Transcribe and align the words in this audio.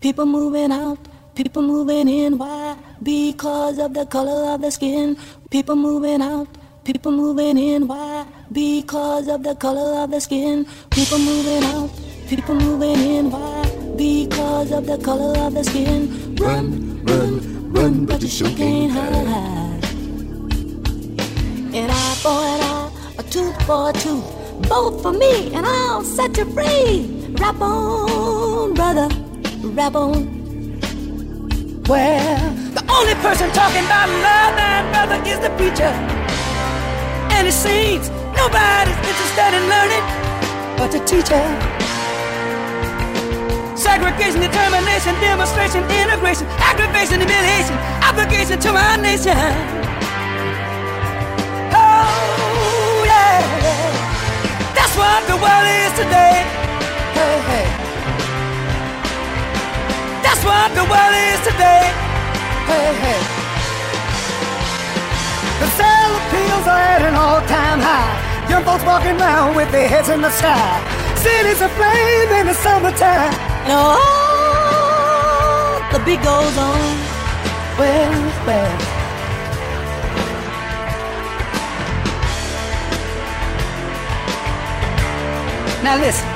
People 0.00 0.24
moving 0.24 0.72
out, 0.72 0.98
people 1.34 1.60
moving 1.60 2.08
in. 2.08 2.38
Why? 2.38 2.74
Because 3.02 3.78
of 3.78 3.92
the 3.92 4.06
color 4.06 4.54
of 4.54 4.62
the 4.62 4.70
skin. 4.70 5.18
People 5.50 5.76
moving 5.76 6.22
out, 6.22 6.48
people 6.84 7.12
moving 7.12 7.58
in. 7.58 7.86
Why? 7.86 8.24
Because 8.50 9.28
of 9.28 9.42
the 9.42 9.54
color 9.56 10.02
of 10.02 10.10
the 10.10 10.18
skin. 10.18 10.66
People 10.88 11.18
moving 11.18 11.62
out, 11.64 11.90
people 12.30 12.54
moving 12.54 12.96
in. 12.96 13.30
Why? 13.30 13.62
Because 13.98 14.72
of 14.72 14.86
the 14.86 14.96
color 14.96 15.38
of 15.38 15.52
the 15.52 15.64
skin. 15.64 16.34
Run, 16.36 17.04
run, 17.04 17.70
run, 17.70 18.06
but 18.06 18.22
you 18.22 18.28
sure 18.28 18.48
can't 18.56 18.90
hide. 18.90 19.84
An 21.76 21.90
eye 21.90 22.14
for 22.22 22.40
an 22.40 22.60
eye, 22.62 22.90
a 23.18 23.22
tooth 23.24 23.62
for 23.66 23.90
a 23.90 23.92
tooth. 23.92 24.24
Both 24.66 25.02
for 25.02 25.12
me, 25.12 25.52
and 25.52 25.66
I'll 25.66 26.02
set 26.04 26.38
you 26.38 26.46
free. 26.54 27.34
Rap 27.38 27.60
on, 27.60 28.72
brother 28.72 29.29
on. 29.64 30.40
Well, 31.84 32.54
the 32.72 32.84
only 32.88 33.14
person 33.16 33.50
talking 33.52 33.84
about 33.84 34.08
love 34.08 34.56
and 34.58 34.88
brother 34.92 35.18
is 35.28 35.38
the 35.40 35.50
preacher. 35.56 35.92
And 37.34 37.46
it 37.46 37.52
seems 37.52 38.08
nobody's 38.36 38.96
interested 38.96 39.52
in 39.58 39.64
learning 39.68 40.04
but 40.76 40.90
the 40.92 41.00
teacher. 41.04 41.42
Segregation, 43.76 44.40
determination, 44.40 45.14
demonstration, 45.20 45.82
integration, 45.90 46.46
aggravation, 46.58 47.20
humiliation, 47.20 47.76
obligation 48.04 48.58
to 48.60 48.72
my 48.72 48.96
nation. 48.96 49.36
Oh, 51.72 53.02
yeah. 53.04 53.40
That's 54.74 54.94
what 54.96 55.26
the 55.26 55.36
world 55.36 55.66
is 55.66 55.92
today. 55.98 56.44
Hey, 57.16 57.40
hey. 57.48 57.59
That's 60.22 60.44
what 60.44 60.68
the 60.74 60.84
world 60.84 61.14
is 61.32 61.40
today. 61.48 61.84
Hey, 62.70 62.92
hey. 63.02 63.20
The 65.60 65.68
sale 65.76 66.12
appeals 66.20 66.66
are 66.66 66.84
at 66.94 67.02
an 67.02 67.14
all-time 67.14 67.80
high. 67.80 68.14
Young 68.48 68.64
folks 68.64 68.84
walking 68.84 69.20
around 69.20 69.56
with 69.56 69.70
their 69.70 69.88
heads 69.88 70.08
in 70.08 70.20
the 70.20 70.30
sky. 70.30 70.80
Cities 71.16 71.60
are 71.60 71.66
aflame 71.66 72.30
in 72.40 72.46
the 72.46 72.54
summertime. 72.54 73.34
And 73.64 73.72
oh, 73.72 74.10
the 75.92 75.98
beat 76.04 76.22
goes 76.22 76.56
on. 76.56 76.96
Well, 77.78 78.12
well. 78.46 78.76
Now 85.82 85.96
listen. 85.98 86.29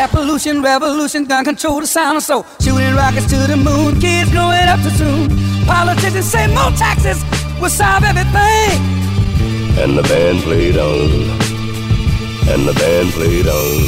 Air 0.00 0.08
pollution, 0.08 0.62
revolution, 0.62 1.26
gun 1.26 1.44
control 1.44 1.82
the 1.82 1.86
sound 1.86 2.16
of 2.16 2.22
soul. 2.22 2.46
Shooting 2.58 2.94
rockets 2.94 3.26
to 3.26 3.36
the 3.36 3.54
moon, 3.54 4.00
kids 4.00 4.30
growing 4.30 4.66
up 4.66 4.80
too 4.80 4.88
soon. 4.96 5.28
Politicians 5.66 6.24
say 6.24 6.46
more 6.46 6.70
taxes 6.70 7.22
will 7.60 7.68
solve 7.68 8.02
everything. 8.04 8.80
And 9.76 9.98
the 9.98 10.02
band 10.02 10.38
played 10.40 10.78
on. 10.78 11.10
And 12.48 12.66
the 12.66 12.72
band 12.72 13.10
played 13.10 13.46
on. 13.46 13.80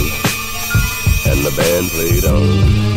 And 1.33 1.47
the 1.47 1.53
band 1.57 1.89
played 1.89 2.25
on. 2.27 2.92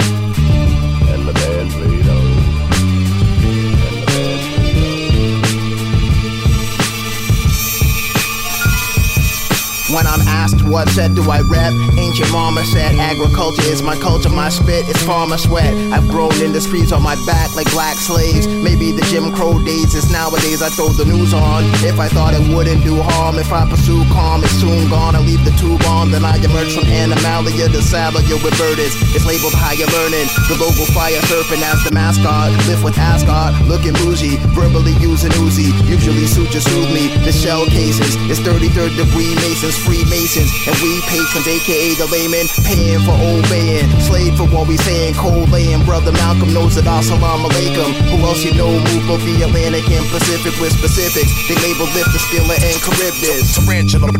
When 9.93 10.07
I'm 10.07 10.25
asked 10.25 10.65
what 10.65 10.89
set 10.89 11.13
do 11.13 11.21
I 11.29 11.45
rep, 11.45 11.69
ancient 11.93 12.31
mama 12.31 12.65
said 12.65 12.97
agriculture 12.97 13.69
is 13.69 13.83
my 13.83 13.93
culture, 14.01 14.33
my 14.33 14.49
spit 14.49 14.89
is 14.89 14.97
farmer 15.05 15.37
sweat. 15.37 15.77
I've 15.93 16.09
grown 16.09 16.33
in 16.41 16.53
the 16.53 16.61
streets 16.61 16.91
on 16.91 17.03
my 17.03 17.13
back 17.29 17.53
like 17.53 17.69
black 17.69 17.93
slaves. 17.97 18.47
Maybe 18.47 18.91
the 18.91 19.05
Jim 19.13 19.29
Crow 19.31 19.61
days 19.61 19.93
is 19.93 20.09
nowadays 20.09 20.63
I 20.63 20.69
throw 20.73 20.89
the 20.89 21.05
news 21.05 21.35
on. 21.35 21.69
If 21.85 21.99
I 21.99 22.09
thought 22.09 22.33
it 22.33 22.41
wouldn't 22.49 22.81
do 22.81 22.97
harm, 22.97 23.37
if 23.37 23.53
I 23.53 23.69
pursue 23.69 24.01
calm, 24.09 24.41
it's 24.41 24.57
soon 24.57 24.89
gone. 24.89 25.13
I 25.13 25.21
leave 25.21 25.45
the 25.45 25.53
tube 25.61 25.85
on, 25.85 26.09
then 26.09 26.25
I 26.25 26.41
emerge 26.41 26.73
from 26.73 26.89
Animalia 26.89 27.69
to 27.69 27.81
Salalia 27.85 28.41
with 28.41 28.57
burdens. 28.57 28.97
It's 29.13 29.25
labeled 29.29 29.53
higher 29.53 29.85
learning. 29.93 30.25
The 30.49 30.57
local 30.57 30.89
fire 30.97 31.21
serpent 31.29 31.61
as 31.61 31.85
the 31.85 31.93
mascot. 31.93 32.49
Live 32.65 32.81
with 32.81 32.97
Ascot, 32.97 33.53
looking 33.69 33.93
bougie, 34.01 34.41
verbally 34.57 34.97
using 34.97 35.31
Uzi. 35.45 35.69
Usually 35.85 36.25
suit 36.25 36.49
just 36.49 36.65
soothe 36.73 36.89
me. 36.89 37.13
The 37.21 37.31
shell 37.31 37.69
cases, 37.69 38.17
it's 38.25 38.41
33rd 38.41 38.97
degree 38.97 39.37
masons 39.45 39.74
Freemasons, 39.83 40.51
and 40.67 40.75
we 40.79 41.01
patrons, 41.09 41.47
aka 41.47 41.93
the 41.99 42.07
laymen, 42.07 42.47
paying 42.63 43.01
for 43.03 43.15
obeying. 43.17 43.89
Slave 43.99 44.37
for 44.37 44.47
what 44.47 44.67
we 44.67 44.77
saying, 44.77 45.15
cold 45.15 45.49
laying. 45.51 45.83
Brother 45.83 46.11
Malcolm 46.13 46.53
knows 46.53 46.77
it, 46.77 46.85
assalamu 46.85 47.49
alaikum. 47.49 47.91
Who 48.09 48.17
else 48.25 48.43
you 48.43 48.53
know 48.53 48.71
move 48.71 49.03
both 49.07 49.23
the 49.25 49.43
Atlantic 49.43 49.89
and 49.91 50.05
Pacific 50.09 50.53
with 50.61 50.71
specifics? 50.71 51.31
They 51.49 51.55
label 51.59 51.85
lift 51.97 52.11
the 52.13 52.19
Scylla 52.19 52.55
and 52.55 52.77
Charybdis. 52.79 53.55
Tarantula, 53.59 54.11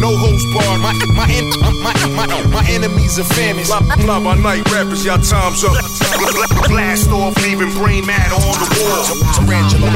no 0.00 0.16
host 0.16 0.46
bar. 0.54 0.78
My, 0.78 0.92
my, 1.14 1.26
my, 1.82 1.94
my, 2.16 2.26
my 2.48 2.64
enemies 2.70 3.18
are 3.18 3.28
famous. 3.36 3.68
Fly, 3.68 3.80
fly 4.00 4.18
by 4.22 4.34
night 4.36 4.64
rappers, 4.72 5.04
y'all 5.04 5.18
time's 5.18 5.64
up. 5.64 5.76
Blast 6.68 7.10
off, 7.10 7.36
leaving 7.42 7.72
brain 7.74 8.06
matter 8.06 8.34
on 8.34 8.56
the 8.62 8.68
wall. 8.80 9.04
Tarantula, 9.36 9.90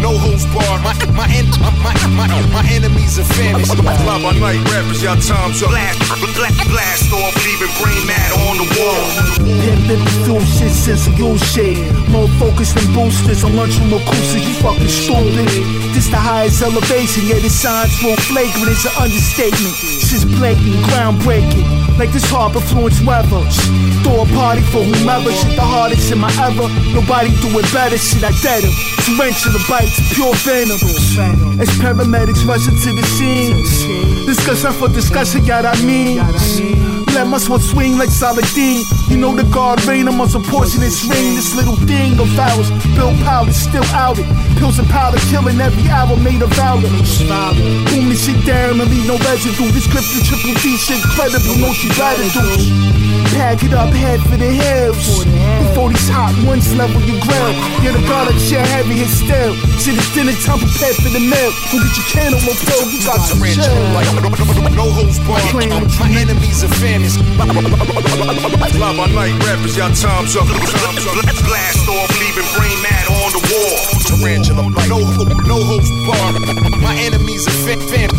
no 0.00 0.16
host 0.16 0.46
bar. 0.54 0.78
My, 0.80 0.94
my, 1.12 1.26
my, 1.60 1.94
my, 2.16 2.26
my 2.52 2.64
enemies 2.70 3.18
are 3.18 3.24
famous. 3.34 3.70
Fly 3.80 4.22
by 4.22 4.32
night 4.38 4.60
rappers, 4.68 5.02
y'all 5.02 5.16
time's 5.16 5.62
up. 5.62 5.70
Blast, 5.70 5.98
blast, 6.36 6.68
blast 6.68 7.12
off, 7.12 7.34
leaving 7.44 7.72
brain 7.80 8.04
matter 8.06 8.36
on 8.44 8.56
the 8.60 8.68
wall. 8.76 9.04
Pimpin' 9.64 10.04
through 10.24 10.44
shit 10.44 10.72
since 10.72 11.08
you 11.16 11.38
shit. 11.38 11.80
More 12.08 12.28
focused 12.36 12.76
than 12.76 12.92
boosters 12.92 13.42
I'm 13.42 13.56
lunch 13.56 13.78
from 13.78 13.92
acoustic, 13.92 14.44
you 14.44 14.54
fucking 14.60 14.88
stupid. 14.88 15.48
This 15.96 16.08
the 16.08 16.20
highest 16.20 16.60
elevation, 16.62 17.24
yeah, 17.26 17.40
the 17.40 17.48
signs 17.48 17.96
real 18.02 18.16
flagrant, 18.28 18.68
it's 18.68 18.84
an 18.84 18.92
understatement. 19.00 19.74
Shit's 20.04 20.24
blatant, 20.24 20.76
groundbreaking. 20.84 21.79
Like 22.00 22.12
this 22.12 22.24
hard 22.30 22.56
influence 22.56 22.98
weather. 23.02 23.44
Throw 24.00 24.22
a 24.22 24.26
party 24.32 24.62
for 24.72 24.80
whomever, 24.80 25.30
shit 25.32 25.54
the 25.54 25.60
hardest 25.60 26.10
in 26.10 26.18
my 26.18 26.32
ever. 26.40 26.64
Nobody 26.96 27.28
do 27.44 27.52
it 27.60 27.70
better, 27.74 27.98
shit 27.98 28.24
I 28.24 28.32
dead 28.40 28.64
him. 28.64 28.72
Tarantula 29.04 29.60
bites, 29.68 30.00
pure 30.16 30.32
venom. 30.40 30.80
As 31.60 31.68
paramedics 31.76 32.48
rush 32.48 32.66
into 32.66 32.96
the 32.96 33.04
scene. 33.04 33.52
Discussion 34.24 34.72
for 34.80 34.88
discussion, 34.88 35.44
yeah, 35.44 35.60
I 35.60 35.76
mean. 35.84 36.89
Let 37.14 37.26
my 37.26 37.38
sword 37.38 37.60
swing 37.60 37.98
like 37.98 38.10
Saladin. 38.10 38.84
You 39.08 39.18
know 39.18 39.34
the 39.34 39.44
guard 39.44 39.84
rain, 39.84 40.08
I'm 40.08 40.20
on 40.20 40.28
some 40.28 40.42
poisonous 40.42 41.04
ring. 41.04 41.34
This 41.34 41.54
little 41.54 41.76
thing 41.76 42.18
of 42.18 42.30
ours, 42.38 42.70
Bill 42.94 43.12
Powder 43.24 43.52
still 43.52 43.84
out 43.92 44.18
it. 44.18 44.26
Pills 44.58 44.78
and 44.78 44.88
powder 44.88 45.18
killing 45.32 45.60
every 45.60 45.88
hour 45.88 46.16
made 46.16 46.42
of 46.42 46.52
valor. 46.52 46.88
Boom 47.90 48.08
this 48.08 48.24
shit 48.24 48.44
down 48.46 48.80
and 48.80 48.90
leave 48.90 49.06
no 49.06 49.16
residue. 49.24 49.72
This 49.72 49.86
grip 49.88 50.04
the 50.12 50.20
triple 50.22 50.54
D 50.60 50.76
shit 50.76 51.02
credible, 51.16 51.56
no 51.58 51.72
she 51.72 51.88
do. 51.88 52.46
Pack 53.36 53.62
it 53.62 53.72
up, 53.72 53.88
head 53.94 54.20
for 54.28 54.36
the 54.36 54.50
hills. 54.52 55.24
Before 55.64 55.88
these 55.88 56.08
hot 56.08 56.34
ones 56.44 56.68
level 56.74 57.00
your 57.02 57.20
grill. 57.24 57.52
Yeah, 57.80 57.96
the 57.96 58.02
garlic 58.04 58.36
shit 58.36 58.60
heavy 58.60 59.00
and 59.00 59.10
still. 59.10 59.54
Shit 59.80 59.96
is 59.96 60.08
dinner 60.12 60.36
time 60.44 60.60
prepared 60.60 60.96
for 61.00 61.08
the 61.08 61.22
meal. 61.22 61.50
Go 61.72 61.80
get 61.80 61.96
your 61.96 62.08
candle, 62.10 62.40
no 62.44 62.52
pill, 62.52 62.84
you 62.90 63.00
got 63.06 63.20
some 63.24 63.40
shit. 63.40 63.64
No 64.76 64.86
host 64.92 65.24
bar. 65.24 65.40
My 66.00 66.10
enemies 66.12 66.64
are 66.64 66.74
famous. 67.00 67.16
Fly 68.76 68.96
by 68.96 69.06
night 69.12 69.36
rappers, 69.44 69.76
y'all 69.76 69.92
time's 69.92 70.36
up. 70.36 70.46
Blast 70.46 71.88
off, 71.88 72.10
leaving 72.20 72.48
brain 72.56 72.80
matter 72.82 73.12
on 73.12 73.32
the 73.32 73.42
wall. 73.50 73.76
Tarantula, 74.06 74.62
no, 74.88 75.04
hope, 75.04 75.46
no 75.46 75.64
host 75.64 75.92
bar. 76.06 76.80
My 76.80 76.94
enemies 76.96 77.46
are 77.46 77.58
fam, 77.66 77.80
fam, 77.80 78.10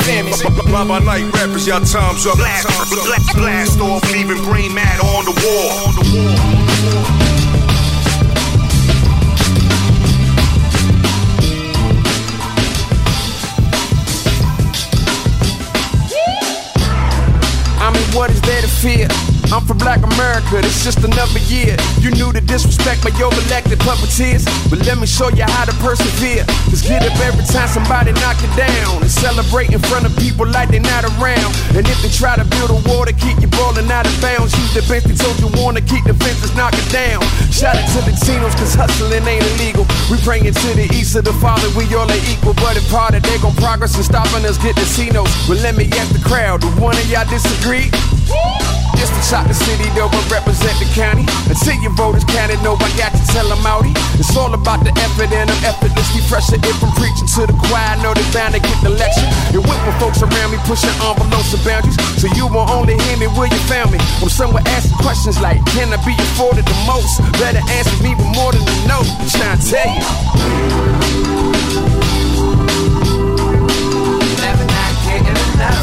fam. 0.00 0.26
Fly 0.66 0.84
by 0.86 0.98
night 1.00 1.32
rappers, 1.34 1.66
y'all 1.66 1.80
time's 1.80 2.26
up. 2.26 2.36
Blast, 2.36 3.36
blast 3.36 3.80
off, 3.80 4.02
leaving 4.12 4.42
brain 4.44 4.74
matter 4.74 5.02
on 5.02 5.24
the 5.24 5.34
wall. 5.42 5.92
I 5.98 7.12
mean, 7.12 7.17
what 18.14 18.30
is 18.30 18.40
there 18.42 18.62
to 18.62 18.68
fear? 18.68 19.27
I'm 19.48 19.64
from 19.64 19.80
Black 19.80 20.04
America, 20.04 20.60
this 20.60 20.84
just 20.84 21.00
another 21.00 21.40
year. 21.48 21.72
You 22.04 22.12
knew 22.12 22.32
to 22.36 22.40
disrespect 22.40 23.00
my 23.00 23.12
your 23.16 23.32
elected 23.48 23.80
puppeteers, 23.80 24.44
but 24.68 24.84
let 24.84 25.00
me 25.00 25.06
show 25.08 25.32
you 25.32 25.48
how 25.48 25.64
to 25.64 25.72
persevere. 25.80 26.44
Just 26.68 26.84
get 26.84 27.00
up 27.00 27.16
every 27.24 27.44
time 27.48 27.68
somebody 27.68 28.12
knock 28.20 28.36
it 28.44 28.52
down 28.60 29.00
and 29.00 29.10
celebrate 29.10 29.72
in 29.72 29.80
front 29.80 30.04
of 30.04 30.12
people 30.20 30.44
like 30.44 30.68
they're 30.68 30.84
not 30.84 31.08
around. 31.16 31.56
And 31.72 31.88
if 31.88 31.96
they 32.04 32.12
try 32.12 32.36
to 32.36 32.44
build 32.44 32.76
a 32.76 32.80
wall 32.84 33.08
to 33.08 33.12
keep 33.16 33.40
you 33.40 33.48
balling 33.56 33.88
out 33.88 34.04
of 34.04 34.12
bounds, 34.20 34.52
use 34.52 34.76
the 34.76 34.84
bench 34.84 35.08
they 35.08 35.16
told 35.16 35.40
you 35.40 35.48
wanna 35.56 35.80
keep 35.80 36.04
the 36.04 36.12
fences, 36.12 36.52
knock 36.52 36.76
it 36.76 36.88
down. 36.92 37.24
Shout 37.48 37.72
out 37.72 37.88
to 37.96 38.04
the 38.04 38.12
Tinos, 38.20 38.52
cause 38.52 38.76
hustling 38.76 39.24
ain't 39.24 39.44
illegal. 39.56 39.88
We 40.12 40.20
praying 40.20 40.52
to 40.52 40.68
the 40.76 40.92
east 40.92 41.16
of 41.16 41.24
the 41.24 41.32
Father, 41.40 41.72
we 41.72 41.88
all 41.96 42.04
are 42.04 42.24
equal, 42.28 42.52
but 42.60 42.76
in 42.76 42.84
part 42.92 43.16
of 43.16 43.24
they 43.24 43.38
gon' 43.40 43.56
progress 43.56 43.96
and 43.96 44.04
stopping 44.04 44.44
us 44.44 44.60
get 44.60 44.76
the. 44.76 44.84
But 45.48 45.64
let 45.64 45.72
me 45.74 45.88
ask 45.96 46.12
the 46.12 46.20
crowd, 46.20 46.60
do 46.60 46.68
one 46.76 46.96
of 47.00 47.08
y'all 47.08 47.24
disagree? 47.24 47.88
just 48.98 49.14
to 49.14 49.22
top 49.38 49.46
the 49.46 49.54
city, 49.54 49.86
though 49.94 50.10
I 50.10 50.20
represent 50.26 50.74
the 50.82 50.88
county. 50.98 51.22
Until 51.46 51.78
your 51.78 51.94
voters 51.94 52.24
counted, 52.26 52.58
no, 52.66 52.74
I 52.74 52.90
got 52.98 53.14
to 53.14 53.22
tell 53.30 53.46
them 53.46 53.62
outy. 53.62 53.94
It's 54.18 54.34
all 54.34 54.52
about 54.52 54.82
the 54.82 54.90
effort 54.98 55.30
and 55.30 55.46
I'm 55.50 55.62
effortlessly 55.62 56.22
pressure. 56.26 56.58
If 56.58 56.82
I'm 56.82 56.90
preaching 56.98 57.30
to 57.38 57.46
the 57.46 57.54
choir, 57.54 57.94
know 58.02 58.14
they 58.14 58.26
bound 58.34 58.54
to 58.54 58.60
get 58.60 58.78
the 58.82 58.90
lecture. 58.90 59.28
And 59.54 59.62
with 59.62 59.80
my 59.86 59.94
folks 60.02 60.22
around 60.22 60.50
me, 60.50 60.58
pushing 60.66 60.90
envelopes 60.98 61.54
and 61.54 61.62
boundaries. 61.62 61.98
So 62.18 62.26
you 62.34 62.50
won't 62.50 62.70
only 62.70 62.98
hear 63.06 63.16
me 63.18 63.28
where 63.38 63.46
you 63.46 63.60
found 63.70 63.94
me. 63.94 63.98
I'm 64.18 64.28
somewhere 64.28 64.64
asking 64.74 64.98
questions 64.98 65.38
like, 65.40 65.62
can 65.70 65.92
I 65.94 65.98
be 66.02 66.18
afforded 66.18 66.66
the 66.66 66.78
most? 66.90 67.22
Better 67.38 67.62
answer 67.78 67.98
me 68.02 68.18
with 68.18 68.30
more 68.34 68.50
than 68.50 68.66
a 68.66 68.76
no. 68.90 68.98
Trying 69.30 69.58
to 69.58 69.64
tell 69.70 69.88
you. 69.94 70.02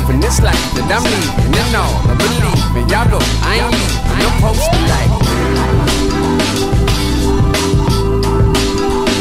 In 0.06 0.22
this 0.22 0.40
life 0.40 0.56
that 0.75 0.86
I'm 0.88 1.04
leaving, 1.04 1.60
and 1.60 1.75
all 1.75 1.92
I 2.08 2.16
believe 2.16 2.65
in. 2.77 2.89
Y'all 2.89 3.10
go, 3.10 3.19
I 3.42 3.56
ain't 3.60 3.72
leaving. 3.72 4.19
No 4.19 4.30
post 4.42 4.69
like. 4.92 5.12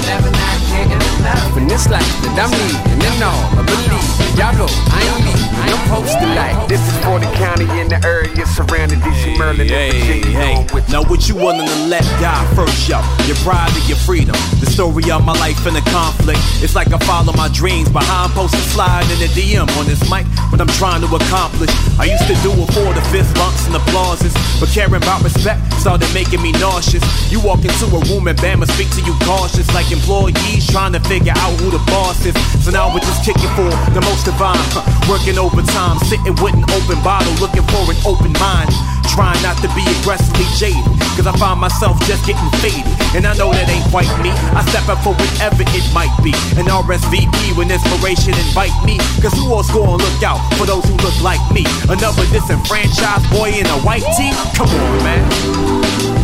Never 0.07 0.31
not 0.31 0.59
getting 0.71 1.03
enough. 1.19 1.64
In 1.65 1.69
this 1.69 1.89
life 1.89 2.05
that 2.21 2.37
I'm 2.37 2.53
leaving, 2.53 3.09
and 3.09 3.25
all 3.25 3.41
I 3.57 3.65
believe. 3.65 4.15
Y'all 4.37 4.53
go, 4.53 4.69
I 4.69 5.01
ain't 5.01 5.25
leaving. 5.25 5.45
No 5.65 5.81
post 5.89 6.13
like. 6.37 6.69
This 6.69 6.83
is 6.85 6.97
for 7.01 7.17
the 7.17 7.31
county 7.41 7.65
in 7.81 7.89
the 7.89 7.97
area 8.05 8.45
surrounding 8.45 9.01
DC, 9.01 9.39
Maryland, 9.39 9.73
and 9.73 9.95
Virginia. 9.97 10.37
Hey, 10.37 10.67
With 10.77 10.85
now 10.93 11.09
what 11.09 11.25
you 11.25 11.37
willing 11.41 11.65
to 11.65 11.79
let 11.89 12.05
die 12.21 12.45
first, 12.53 12.85
yo? 12.85 13.01
Your 13.25 13.41
pride 13.41 13.73
and 13.73 13.89
your 13.89 13.97
freedom. 13.97 14.37
The 14.61 14.69
story 14.69 15.09
of 15.09 15.25
my 15.25 15.33
life 15.41 15.65
in 15.65 15.73
a 15.73 15.85
conflict. 15.89 16.37
It's 16.61 16.75
like 16.77 16.93
I 16.93 16.99
follow 17.09 17.33
my 17.33 17.49
dreams 17.49 17.89
behind 17.89 18.37
posted 18.37 18.61
slide 18.69 19.09
in 19.09 19.19
the 19.25 19.31
DM 19.33 19.65
on 19.81 19.87
this 19.89 20.05
mic. 20.13 20.29
What 20.53 20.61
I'm 20.61 20.69
trying 20.77 21.01
to 21.01 21.09
accomplish. 21.09 21.73
I 21.97 22.05
used 22.13 22.29
to 22.29 22.37
do 22.45 22.53
it 22.53 22.69
for 22.77 22.93
the 22.93 23.01
fist 23.09 23.33
bumps 23.41 23.65
and 23.65 23.77
applauses. 23.77 24.37
But 24.61 24.69
caring 24.69 25.01
about 25.01 25.25
respect 25.25 25.65
started 25.81 26.13
making 26.13 26.43
me 26.43 26.53
nauseous. 26.61 27.03
You 27.33 27.41
walk 27.41 27.65
into 27.65 27.89
a 27.89 28.01
room 28.13 28.29
and 28.29 28.37
Bama 28.39 28.69
speak 28.69 28.91
to 28.99 29.03
you 29.07 29.17
cautious. 29.25 29.71
Like 29.73 29.89
employees 29.91 30.67
trying 30.69 30.93
to 30.93 31.01
figure 31.07 31.33
out 31.37 31.54
who 31.61 31.71
the 31.71 31.83
boss 31.91 32.25
is. 32.25 32.35
So 32.65 32.71
now 32.71 32.93
we're 32.93 33.05
just 33.05 33.25
kicking 33.25 33.51
for 33.55 33.69
the 33.93 34.03
most 34.05 34.25
divine. 34.25 34.59
huh, 34.75 34.85
Working 35.11 35.39
overtime, 35.39 35.99
sitting 36.09 36.35
with 36.43 36.55
an 36.55 36.65
open 36.75 36.99
bottle, 37.03 37.33
looking 37.41 37.65
for 37.71 37.85
an 37.91 37.99
open 38.07 38.33
mind. 38.41 38.71
Trying 39.15 39.39
not 39.47 39.55
to 39.63 39.71
be 39.79 39.85
aggressively 40.01 40.43
jaded, 40.59 40.83
cause 41.15 41.29
I 41.29 41.37
find 41.39 41.61
myself 41.61 41.95
just 42.03 42.27
getting 42.27 42.51
faded. 42.59 42.83
And 43.15 43.23
I 43.31 43.37
know 43.39 43.53
that 43.55 43.69
ain't 43.71 43.87
quite 43.95 44.11
me. 44.19 44.35
I 44.59 44.65
step 44.67 44.89
up 44.91 44.99
for 45.07 45.15
whatever 45.15 45.63
it 45.63 45.87
might 45.95 46.11
be. 46.27 46.35
An 46.59 46.67
RSVP 46.67 47.55
when 47.55 47.71
inspiration 47.71 48.35
invite 48.35 48.75
me. 48.83 48.99
Cause 49.23 49.31
who 49.39 49.55
else 49.55 49.71
gonna 49.71 50.03
look 50.03 50.23
out 50.27 50.43
for 50.59 50.67
those 50.67 50.83
who 50.91 50.97
look 50.99 51.15
like 51.23 51.43
me? 51.55 51.63
Another 51.87 52.27
disenfranchised 52.35 53.31
boy 53.31 53.55
in 53.55 53.67
a 53.71 53.79
white 53.87 54.07
tee? 54.19 54.35
Come 54.59 54.67
on, 54.67 54.99
man. 55.07 56.24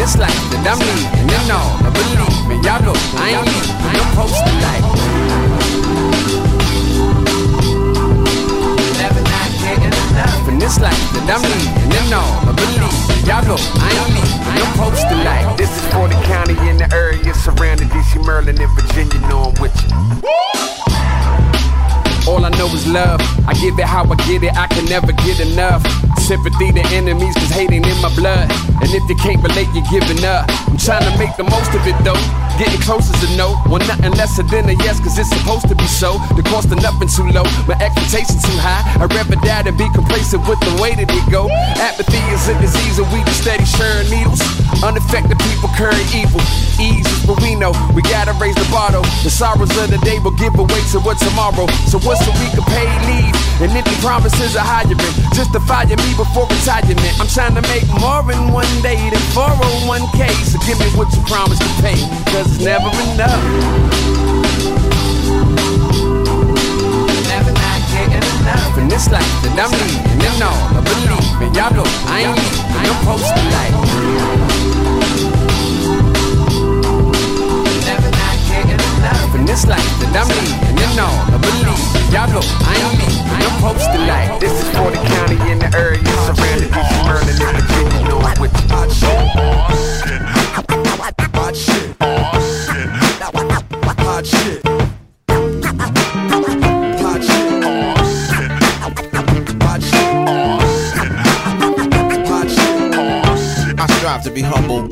This 0.00 0.16
life 0.16 0.32
that 0.48 0.64
I'm 0.64 0.80
leaving, 0.80 1.28
and 1.28 1.52
all 1.52 1.76
I 1.84 1.92
believe 1.92 2.24
in. 2.48 2.64
Y'all 2.64 2.80
go, 2.80 2.96
I 3.20 3.36
ain't 3.36 3.44
leaving. 3.44 3.76
No 3.92 4.02
post 4.16 4.40
like. 4.64 4.80
In 10.48 10.58
this 10.58 10.80
life 10.80 10.96
that 11.12 11.28
I'm 11.36 11.44
leaving, 11.44 11.92
and 12.00 12.14
all 12.16 12.48
I 12.48 12.52
believe. 12.56 12.80
Y'all 13.28 13.44
go, 13.44 13.60
I 13.60 13.92
ain't 13.92 14.16
leaving. 14.16 14.40
No 14.56 14.64
post 14.80 15.04
like. 15.20 15.44
This 15.60 15.68
is 15.68 15.84
for 15.92 16.08
the 16.08 16.16
county 16.24 16.56
in 16.64 16.80
the 16.80 16.88
love. 22.92 23.20
I 23.46 23.54
give 23.54 23.78
it 23.78 23.86
how 23.86 24.04
I 24.04 24.16
get 24.26 24.42
it, 24.42 24.54
I 24.56 24.66
can 24.66 24.84
never 24.86 25.12
get 25.12 25.40
enough. 25.40 25.82
Sympathy 26.18 26.72
to 26.72 26.82
enemies, 26.94 27.34
cause 27.34 27.50
hating 27.50 27.84
in 27.84 27.98
my 28.02 28.14
blood. 28.14 28.50
And 28.82 28.90
if 28.90 29.02
you 29.08 29.16
can't 29.16 29.42
relate, 29.42 29.68
you're 29.74 29.86
giving 29.90 30.24
up. 30.24 30.46
I'm 30.68 30.76
trying 30.76 31.06
to 31.10 31.18
make 31.18 31.34
the 31.36 31.44
most 31.44 31.72
of 31.74 31.86
it 31.86 31.96
though. 32.04 32.49
Getting 32.60 32.82
closer 32.82 33.16
to 33.24 33.36
no. 33.40 33.56
Well, 33.72 33.80
nothing 33.88 34.12
lesser 34.20 34.42
than 34.42 34.68
a 34.68 34.76
yes, 34.84 35.00
cause 35.00 35.16
it's 35.16 35.32
supposed 35.32 35.66
to 35.68 35.74
be 35.74 35.88
so. 35.88 36.20
The 36.36 36.44
cost 36.44 36.68
of 36.68 36.76
nothing 36.84 37.08
too 37.08 37.24
low, 37.32 37.48
my 37.64 37.72
expectations 37.80 38.44
too 38.44 38.58
high. 38.60 38.84
I'd 39.00 39.08
rather 39.08 39.40
die 39.40 39.62
than 39.64 39.80
be 39.80 39.88
complacent 39.96 40.44
with 40.46 40.60
the 40.60 40.76
way 40.76 40.92
that 40.92 41.08
it 41.08 41.26
go. 41.32 41.48
Apathy 41.80 42.20
is 42.28 42.52
a 42.52 42.54
disease, 42.60 43.00
and 43.00 43.08
we 43.16 43.24
just 43.24 43.40
steady 43.40 43.64
sharing 43.64 44.12
needles. 44.12 44.44
Unaffected 44.84 45.40
people 45.40 45.72
curry 45.72 46.04
evil. 46.12 46.44
Ease 46.76 47.08
what 47.24 47.40
we 47.40 47.56
know. 47.56 47.72
We 47.96 48.02
gotta 48.02 48.36
raise 48.36 48.54
the 48.56 48.66
though. 48.92 49.06
The 49.24 49.30
sorrows 49.30 49.72
of 49.80 49.88
the 49.88 50.00
day 50.04 50.18
will 50.20 50.36
give 50.36 50.52
away 50.58 50.80
to 50.92 51.00
what 51.00 51.16
tomorrow. 51.16 51.64
So 51.88 51.96
what's 52.04 52.24
a 52.26 52.34
week 52.44 52.52
of 52.60 52.66
paid 52.68 52.92
leave? 53.08 53.34
And 53.60 53.72
empty 53.72 53.96
promises 54.00 54.56
of 54.56 54.64
hiring. 54.64 54.96
Justifying 55.36 55.96
me 55.96 56.10
before 56.16 56.48
retirement. 56.48 57.14
I'm 57.20 57.28
trying 57.28 57.54
to 57.54 57.64
make 57.68 57.86
more 58.00 58.24
in 58.32 58.52
one 58.52 58.68
day 58.80 58.98
than 59.08 59.22
401k. 59.36 60.28
So 60.48 60.58
give 60.66 60.80
me 60.80 60.88
what 60.98 61.12
you 61.12 61.22
promised 61.28 61.62
to 61.62 61.72
pay. 61.84 62.00
Cause 62.32 62.49
it's 62.50 62.64
never 62.64 62.90
enough. 63.12 63.42
Never 67.28 67.52
not 67.52 67.80
getting 67.90 68.24
enough. 68.40 68.78
In 68.78 68.88
this 68.88 69.10
life 69.10 69.34
that 69.42 69.54
I'm 69.58 69.70
leaving, 69.70 70.18
and 70.26 70.42
all 70.42 70.58
I 70.74 70.80
believe 70.82 71.42
in. 71.42 71.54
Y'all 71.54 71.72
go, 71.74 71.84
I 72.10 72.26
ain't 72.26 72.36
leaving. 72.38 72.82
No 72.86 72.92
post 73.06 73.30
like. 73.54 73.74
Never 77.86 78.10
not 78.10 78.36
getting 78.48 78.80
enough. 78.98 79.34
In 79.34 79.44
this 79.46 79.66
life 79.66 79.90
that 80.00 80.12
I'm 80.16 80.28
leaving, 80.28 80.78
and 80.80 81.00
all 81.00 81.18
I 81.30 81.38
believe 81.38 81.68
in. 81.70 82.12
Y'all 82.12 82.30
go, 82.30 82.40
I 82.42 82.74
ain't 82.82 82.98
leaving. 82.98 83.38
No 83.38 83.48
post 83.62 83.86
like. 84.08 84.40
This 84.40 84.52
is 84.52 84.68
for 84.74 84.90
the 84.90 84.98
county 84.98 85.38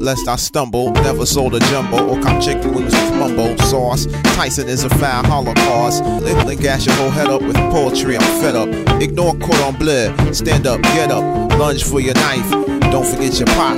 lest 0.08 0.26
I 0.26 0.36
stumble. 0.36 0.90
Never 0.92 1.26
sold 1.26 1.54
a 1.54 1.60
jumbo 1.60 2.08
or 2.08 2.18
come 2.22 2.40
chicken 2.40 2.72
wings 2.72 2.94
with 2.94 3.14
mumbo 3.16 3.54
sauce. 3.56 4.06
Tyson 4.36 4.66
is 4.66 4.82
a 4.82 4.88
fowl 4.88 5.22
holocaust. 5.22 6.02
Then 6.02 6.56
gas 6.56 6.86
your 6.86 6.94
whole 6.94 7.10
head 7.10 7.28
up 7.28 7.42
with 7.42 7.56
poetry. 7.56 8.16
I'm 8.16 8.40
fed 8.40 8.56
up. 8.56 8.70
Ignore 9.02 9.36
cordon 9.36 9.78
bleu. 9.78 10.32
Stand 10.32 10.66
up, 10.66 10.80
get 10.80 11.10
up. 11.10 11.52
Lunge 11.58 11.84
for 11.84 12.00
your 12.00 12.14
knife. 12.14 12.50
Don't 12.90 13.04
forget 13.04 13.38
your 13.38 13.48
pot 13.48 13.76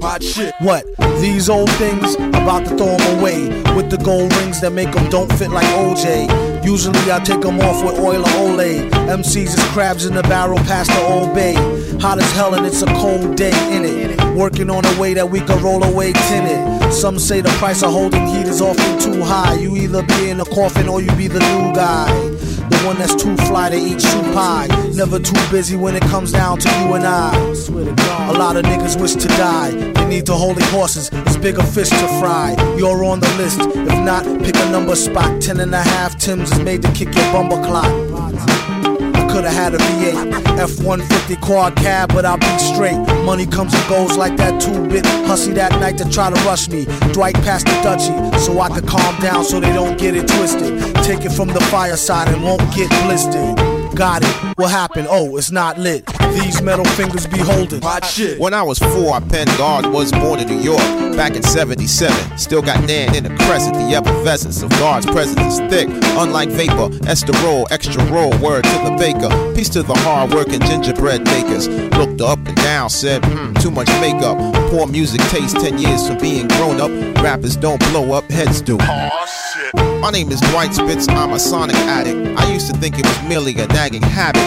Hot 0.00 0.22
shit. 0.22 0.54
What? 0.60 0.84
These 1.20 1.48
old 1.48 1.70
things? 1.72 2.14
About 2.14 2.64
to 2.64 2.70
throw 2.76 2.96
them 2.96 3.18
away. 3.18 3.48
With 3.74 3.90
the 3.90 3.98
gold 3.98 4.34
rings 4.36 4.60
that 4.60 4.72
make 4.72 4.92
them 4.92 5.08
don't 5.10 5.32
fit 5.32 5.50
like 5.50 5.66
OJ. 5.66 6.64
Usually 6.64 7.10
I 7.10 7.18
take 7.20 7.40
them 7.40 7.60
off 7.60 7.84
with 7.84 7.98
oil 7.98 8.22
or 8.22 8.56
Olay. 8.56 8.90
MCs 8.90 9.58
is 9.58 9.64
crabs 9.72 10.06
in 10.06 10.14
the 10.14 10.22
barrel 10.22 10.58
past 10.58 10.90
the 10.90 11.02
old 11.06 11.34
bay. 11.34 11.54
Hot 12.00 12.18
as 12.18 12.32
hell 12.32 12.54
and 12.54 12.66
it's 12.66 12.82
a 12.82 12.86
cold 12.86 13.36
day 13.36 13.52
in 13.74 13.84
it. 13.84 14.20
Working 14.36 14.70
on 14.70 14.84
a 14.84 15.00
way 15.00 15.14
that 15.14 15.28
we 15.28 15.40
can 15.40 15.62
roll 15.62 15.82
away 15.82 16.12
tinted. 16.12 16.92
Some 16.92 17.18
say 17.18 17.40
the 17.40 17.50
price 17.50 17.82
of 17.82 17.92
holding 17.92 18.26
heat 18.26 18.46
is 18.46 18.60
often 18.60 18.98
too 19.00 19.22
high. 19.22 19.54
You 19.54 19.76
either 19.76 20.02
be 20.02 20.30
in 20.30 20.40
a 20.40 20.44
coffin 20.44 20.88
or 20.88 21.00
you 21.00 21.10
be 21.16 21.28
the 21.28 21.40
new 21.40 21.74
guy. 21.74 22.08
The 22.70 22.82
one 22.84 22.98
that's 22.98 23.14
too 23.14 23.36
fly 23.48 23.70
to 23.70 23.76
eat 23.76 24.00
shoe 24.00 24.22
pie. 24.32 24.68
Never 24.94 25.18
too 25.18 25.40
busy 25.50 25.76
when 25.76 25.94
it 25.96 26.02
comes 26.02 26.32
down 26.32 26.58
to 26.58 26.68
you 26.80 26.94
and 26.94 27.04
I. 27.04 27.34
A 28.28 28.32
lot 28.32 28.56
of 28.56 28.64
niggas 28.64 29.00
wish 29.00 29.14
to 29.14 29.28
die. 29.28 29.70
They 29.70 30.06
need 30.06 30.26
to 30.26 30.34
holy 30.34 30.62
horses. 30.64 31.10
It's 31.12 31.36
bigger 31.36 31.62
fish 31.62 31.90
to 31.90 32.08
fry. 32.20 32.54
You're 32.78 33.04
on 33.04 33.20
the 33.20 33.28
list. 33.36 33.60
If 33.60 34.04
not, 34.04 34.24
pick 34.42 34.56
a 34.56 34.70
number 34.70 34.96
spot. 34.96 35.40
Ten 35.40 35.60
and 35.60 35.74
a 35.74 35.82
half 35.82 36.18
Tims 36.18 36.50
is 36.52 36.60
made 36.60 36.82
to 36.82 36.92
kick 36.92 37.14
your 37.14 37.32
bumper 37.32 37.62
clock. 37.62 38.93
Could've 39.34 39.50
had 39.50 39.74
a 39.74 39.78
V8, 39.78 40.58
F-150 40.60 41.40
quad 41.40 41.74
cab, 41.74 42.14
but 42.14 42.24
I'll 42.24 42.38
be 42.38 42.46
straight. 42.58 42.96
Money 43.24 43.46
comes 43.46 43.74
and 43.74 43.88
goes 43.88 44.16
like 44.16 44.36
that 44.36 44.62
two-bit 44.62 45.04
hussy 45.26 45.52
that 45.54 45.72
night 45.80 45.98
to 45.98 46.08
try 46.08 46.30
to 46.30 46.40
rush 46.44 46.68
me. 46.68 46.84
Dwight 47.12 47.34
passed 47.42 47.66
the 47.66 47.72
Dutchie, 47.82 48.38
so 48.38 48.60
I 48.60 48.68
could 48.68 48.86
calm 48.86 49.20
down 49.20 49.44
so 49.44 49.58
they 49.58 49.72
don't 49.72 49.98
get 49.98 50.14
it 50.14 50.28
twisted. 50.28 50.94
Take 51.02 51.24
it 51.24 51.32
from 51.32 51.48
the 51.48 51.60
fireside 51.62 52.28
and 52.28 52.44
won't 52.44 52.62
get 52.76 52.88
blistered. 53.02 53.73
Got 53.94 54.22
it. 54.24 54.58
What 54.58 54.72
happened? 54.72 55.06
Oh, 55.08 55.36
it's 55.36 55.52
not 55.52 55.78
lit. 55.78 56.04
These 56.32 56.62
metal 56.62 56.84
fingers 56.84 57.28
be 57.28 57.38
holding. 57.38 57.80
Hot 57.82 58.04
shit. 58.04 58.40
When 58.40 58.52
I 58.52 58.62
was 58.62 58.80
four, 58.80 59.14
I 59.14 59.20
penned 59.20 59.50
God 59.56 59.86
was 59.86 60.10
born 60.10 60.40
in 60.40 60.48
New 60.48 60.58
York 60.58 60.80
back 61.16 61.36
in 61.36 61.44
77. 61.44 62.36
Still 62.36 62.60
got 62.60 62.84
Nan 62.86 63.14
in 63.14 63.22
the 63.22 63.30
crescent. 63.44 63.76
The 63.76 63.94
effervescence 63.94 64.62
of 64.62 64.70
God's 64.70 65.06
presence 65.06 65.40
is 65.40 65.58
thick. 65.70 65.88
Unlike 66.18 66.48
vapor, 66.50 66.88
esterol, 67.06 67.70
extra 67.70 68.04
roll, 68.06 68.36
word 68.38 68.64
to 68.64 68.78
the 68.84 68.96
baker. 68.98 69.54
Peace 69.54 69.68
to 69.70 69.84
the 69.84 69.94
hard 69.94 70.32
working 70.32 70.60
gingerbread 70.60 71.24
makers. 71.26 71.68
Looked 71.96 72.20
up 72.20 72.40
and 72.46 72.56
down, 72.56 72.90
said, 72.90 73.24
hmm, 73.24 73.54
too 73.54 73.70
much 73.70 73.88
makeup. 74.00 74.36
Poor 74.70 74.88
music 74.88 75.20
taste 75.28 75.56
10 75.60 75.78
years 75.78 76.08
from 76.08 76.18
being 76.18 76.48
grown 76.48 76.80
up. 76.80 76.90
Rappers 77.22 77.56
don't 77.56 77.78
blow 77.90 78.12
up, 78.12 78.28
heads 78.30 78.60
do. 78.60 78.76
My 80.04 80.10
name 80.10 80.30
is 80.30 80.40
Dwight 80.50 80.74
Spitz, 80.74 81.08
I'm 81.08 81.32
a 81.32 81.38
sonic 81.38 81.76
addict. 81.76 82.38
I 82.38 82.52
used 82.52 82.70
to 82.70 82.78
think 82.78 82.98
it 82.98 83.06
was 83.06 83.22
merely 83.26 83.54
a 83.54 83.66
nagging 83.68 84.02
habit. 84.02 84.42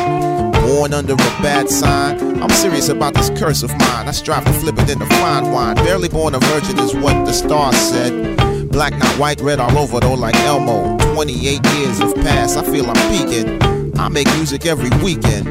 Born 0.62 0.94
under 0.94 1.14
a 1.14 1.18
bad 1.42 1.68
sign, 1.68 2.44
I'm 2.44 2.52
serious 2.52 2.90
about 2.90 3.16
this 3.16 3.32
curse 3.32 3.64
of 3.64 3.72
mine. 3.72 4.08
I 4.08 4.12
strive 4.12 4.46
to 4.46 4.54
flip 4.54 4.78
it 4.78 4.88
into 4.88 5.08
fine 5.08 5.52
wine. 5.52 5.76
Barely 5.78 6.10
born 6.10 6.36
a 6.36 6.40
virgin 6.40 6.78
is 6.78 6.94
what 6.94 7.26
the 7.26 7.34
stars 7.34 7.76
said. 7.76 8.70
Black, 8.70 8.96
not 9.00 9.10
white, 9.18 9.42
red 9.42 9.60
all 9.60 9.76
over 9.80 10.00
though, 10.00 10.14
like 10.14 10.36
Elmo. 10.42 10.96
28 11.16 11.66
years 11.74 11.98
have 11.98 12.14
passed, 12.18 12.56
I 12.56 12.64
feel 12.64 12.86
I'm 12.88 13.10
peaking. 13.10 13.60
I 13.98 14.10
make 14.10 14.28
music 14.36 14.68
every 14.68 14.92
weekend. 15.04 15.48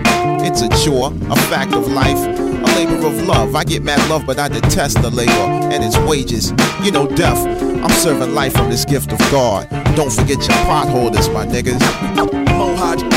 It's 0.46 0.62
a 0.62 0.68
chore, 0.84 1.12
a 1.30 1.36
fact 1.50 1.75
of 1.75 1.88
life, 1.88 2.16
a 2.16 2.76
labor 2.76 3.04
of 3.04 3.26
love. 3.26 3.56
I 3.56 3.64
get 3.64 3.82
mad 3.82 4.08
love, 4.08 4.25
but 4.25 4.38
I 4.38 4.46
detest 4.46 5.02
the 5.02 5.10
labor 5.10 5.32
and 5.32 5.82
its 5.82 5.98
wages. 5.98 6.52
You 6.84 6.92
know, 6.92 7.08
death. 7.08 7.44
I'm 7.44 7.90
serving 7.90 8.36
life 8.36 8.52
from 8.52 8.70
this 8.70 8.84
gift 8.84 9.10
of 9.12 9.18
God. 9.32 9.66
Don't 9.96 10.12
forget 10.12 10.36
your 10.46 10.58
potholders, 10.66 11.32
my 11.32 11.46
niggas. 11.46 13.15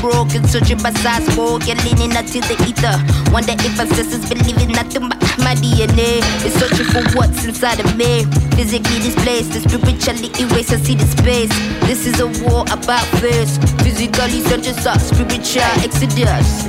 Peace. 0.00 0.10
Broken, 0.10 0.44
searching 0.48 0.78
by 0.78 0.90
side 0.92 1.22
spoken, 1.24 1.76
leaning 1.84 2.16
up 2.16 2.26
to 2.26 2.40
the 2.40 2.56
ether. 2.66 2.96
Wonder 3.32 3.52
if 3.52 3.78
ancestors 3.78 4.28
believe 4.28 4.60
in 4.60 4.72
nothing 4.72 5.08
but 5.08 5.18
my 5.38 5.54
DNA 5.54 6.20
is 6.44 6.54
searching 6.54 6.86
for 6.86 7.02
what's 7.16 7.44
inside 7.44 7.80
of 7.80 7.96
me. 7.96 8.24
Physically 8.56 8.98
displaced, 9.00 9.52
the 9.52 9.60
spiritually 9.60 10.30
erased. 10.40 10.72
I 10.72 10.76
see 10.76 10.94
the 10.94 11.06
space. 11.06 11.50
This 11.86 12.06
is 12.06 12.20
a 12.20 12.26
war 12.44 12.64
about 12.70 13.04
face. 13.20 13.58
Physically 13.82 14.40
searching 14.40 14.76
out 14.86 15.00
spiritual 15.00 15.62
exodus. 15.84 16.68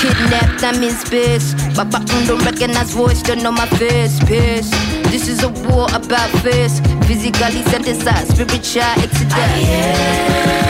Kidnapped, 0.00 0.64
I'm 0.64 0.82
in 0.82 0.94
space. 0.94 1.54
Papa 1.74 1.98
mm, 1.98 2.26
don't 2.26 2.44
recognize 2.44 2.92
voice, 2.92 3.22
don't 3.22 3.42
know 3.42 3.52
my 3.52 3.66
face. 3.66 4.18
Pace. 4.24 4.70
This 5.10 5.28
is 5.28 5.42
a 5.42 5.48
war 5.68 5.86
about 5.92 6.30
face. 6.42 6.80
Physically 7.06 7.62
synthesized, 7.64 8.32
spiritual 8.32 8.82
exodus. 9.02 10.69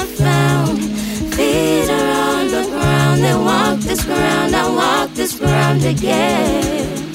this 3.91 4.05
ground, 4.05 4.55
I 4.55 4.69
walk 4.69 5.09
this 5.15 5.37
ground 5.37 5.83
again. 5.83 7.11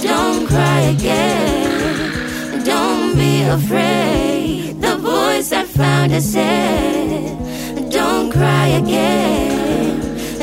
Don't 0.00 0.46
cry 0.46 0.80
again, 0.94 2.64
don't 2.64 3.16
be 3.16 3.42
afraid. 3.42 4.80
The 4.80 4.96
voice 4.96 5.50
I 5.50 5.64
found 5.64 6.12
has 6.12 6.32
said, 6.32 7.90
Don't 7.90 8.30
cry 8.30 8.68
again, 8.82 9.98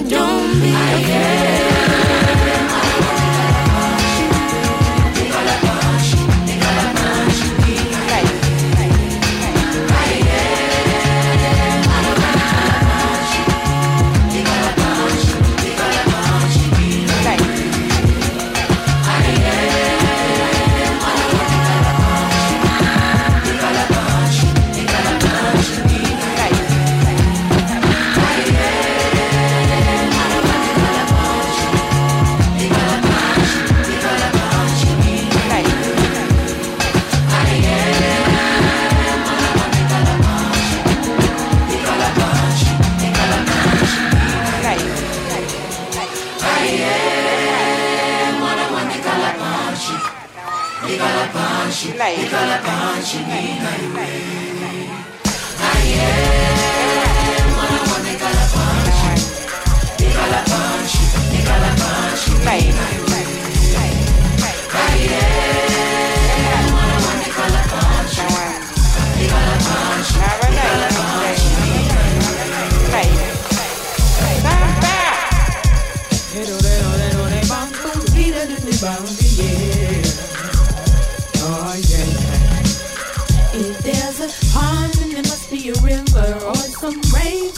don't 0.09 0.59
be 0.59 0.73
afraid. 0.97 1.86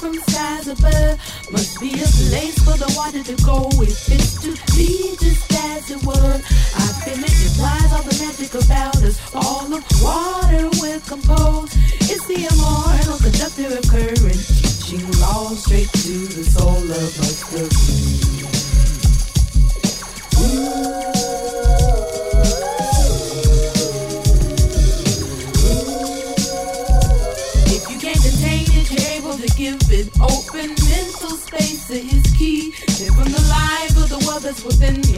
Impossible. 0.03 1.17
Must 1.51 1.79
be 1.79 1.91
a 1.93 2.09
place 2.29 2.57
for 2.63 2.77
the 2.77 2.91
water 2.95 3.23
to 3.23 3.35
go 3.43 3.69
if 3.81 4.11
it's 4.11 4.41
to 4.43 4.51
be 4.75 5.15
just 5.19 5.51
as 5.51 5.91
it 5.91 6.01
was. 6.05 6.41
I 6.75 6.87
feel 7.03 7.19
it 7.19 7.37
implies 7.47 7.91
all 7.93 8.03
the 8.03 8.15
magic 8.23 8.53
about 8.55 8.95
us. 9.03 9.17
All 9.35 9.65
the 9.67 9.81
water 10.01 10.69
will 10.81 11.01
compose. 11.01 11.71
It's 12.09 12.25
the 12.27 12.47
immortal 12.47 13.17
conductor 13.19 13.69
of 13.77 13.83
current, 13.89 14.41
teaching 14.63 15.05
law 15.19 15.49
straight 15.55 15.91
to 16.05 16.15
the 16.33 16.43
soul 16.43 16.78
within 34.65 35.08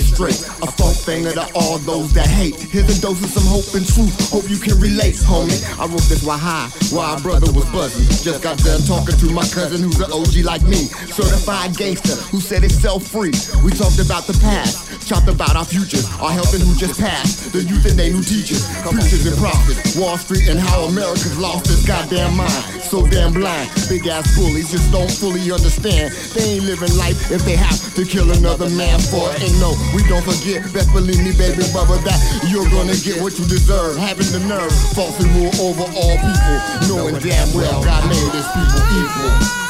straight. 0.00 0.40
A 0.62 0.68
funk 0.70 0.96
banger 1.06 1.32
to 1.32 1.46
all 1.54 1.78
those 1.78 2.12
that 2.14 2.26
hate. 2.26 2.56
Here's 2.56 2.88
a 2.90 3.00
dose 3.00 3.22
of 3.22 3.30
some 3.30 3.46
hope 3.46 3.68
and 3.74 3.86
truth. 3.86 4.14
Hope 4.30 4.48
you 4.48 4.58
can 4.58 4.78
relate, 4.80 5.16
homie. 5.16 5.58
I 5.78 5.86
wrote 5.86 6.06
this 6.08 6.22
while 6.22 6.38
high, 6.38 6.68
while 6.90 7.14
our 7.14 7.20
brother 7.20 7.50
was 7.52 7.64
buzzing. 7.70 8.06
Just 8.22 8.42
got 8.42 8.58
done 8.58 8.80
talking 8.82 9.16
to 9.16 9.26
my 9.32 9.46
cousin 9.48 9.82
who's 9.82 10.00
an 10.00 10.12
OG 10.12 10.44
like 10.44 10.62
me. 10.62 10.88
Certified 11.12 11.76
gangster 11.76 12.16
who 12.30 12.40
said 12.40 12.64
it's 12.64 12.76
self 12.76 13.06
free. 13.06 13.32
We 13.62 13.70
talked 13.72 13.98
about 13.98 14.26
the 14.26 14.36
past, 14.40 14.85
chopped 15.06 15.30
about 15.30 15.54
our 15.54 15.64
futures, 15.64 16.10
our 16.18 16.34
health 16.34 16.50
and 16.50 16.66
who 16.66 16.74
just 16.74 16.98
passed. 16.98 17.54
The 17.54 17.62
youth 17.62 17.86
and 17.86 17.94
they 17.94 18.10
new 18.10 18.26
teachers, 18.26 18.66
preachers 18.82 19.22
and 19.22 19.38
prophets. 19.38 19.94
Wall 19.94 20.18
Street 20.18 20.50
and 20.50 20.58
how 20.58 20.90
America's 20.90 21.38
lost 21.38 21.70
its 21.70 21.86
goddamn 21.86 22.34
mind. 22.34 22.50
So 22.82 23.06
damn 23.06 23.32
blind. 23.32 23.70
Big 23.88 24.10
ass 24.10 24.34
bullies 24.34 24.74
just 24.74 24.90
don't 24.90 25.06
fully 25.06 25.46
understand. 25.46 26.10
They 26.34 26.58
ain't 26.58 26.66
living 26.66 26.90
life 26.98 27.30
if 27.30 27.46
they 27.46 27.54
have 27.54 27.78
to 27.94 28.02
kill 28.02 28.34
another 28.34 28.66
man 28.74 28.98
for 28.98 29.30
it. 29.30 29.46
And 29.46 29.54
no, 29.62 29.78
we 29.94 30.02
don't 30.10 30.26
forget. 30.26 30.66
Best 30.74 30.90
believe 30.90 31.22
me, 31.22 31.30
baby, 31.38 31.62
brother, 31.70 32.02
that 32.02 32.18
you're 32.50 32.66
gonna 32.74 32.98
get 32.98 33.22
what 33.22 33.38
you 33.38 33.46
deserve. 33.46 33.94
Having 33.94 34.34
the 34.34 34.42
nerve, 34.50 34.74
falsely 34.90 35.30
rule 35.38 35.54
over 35.62 35.86
all 35.86 36.14
people. 36.18 36.58
Knowing 36.90 37.14
damn 37.22 37.46
well 37.54 37.78
God 37.86 38.02
made 38.10 38.30
his 38.34 38.48
people 38.50 38.82
equal. 38.90 39.66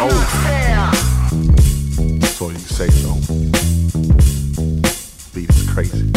Oh. 0.00 0.08
That's 2.20 2.40
all 2.40 2.52
you 2.52 2.58
say, 2.58 2.88
though. 3.02 3.18
Beat 5.34 5.50
is 5.50 5.68
crazy. 5.68 6.10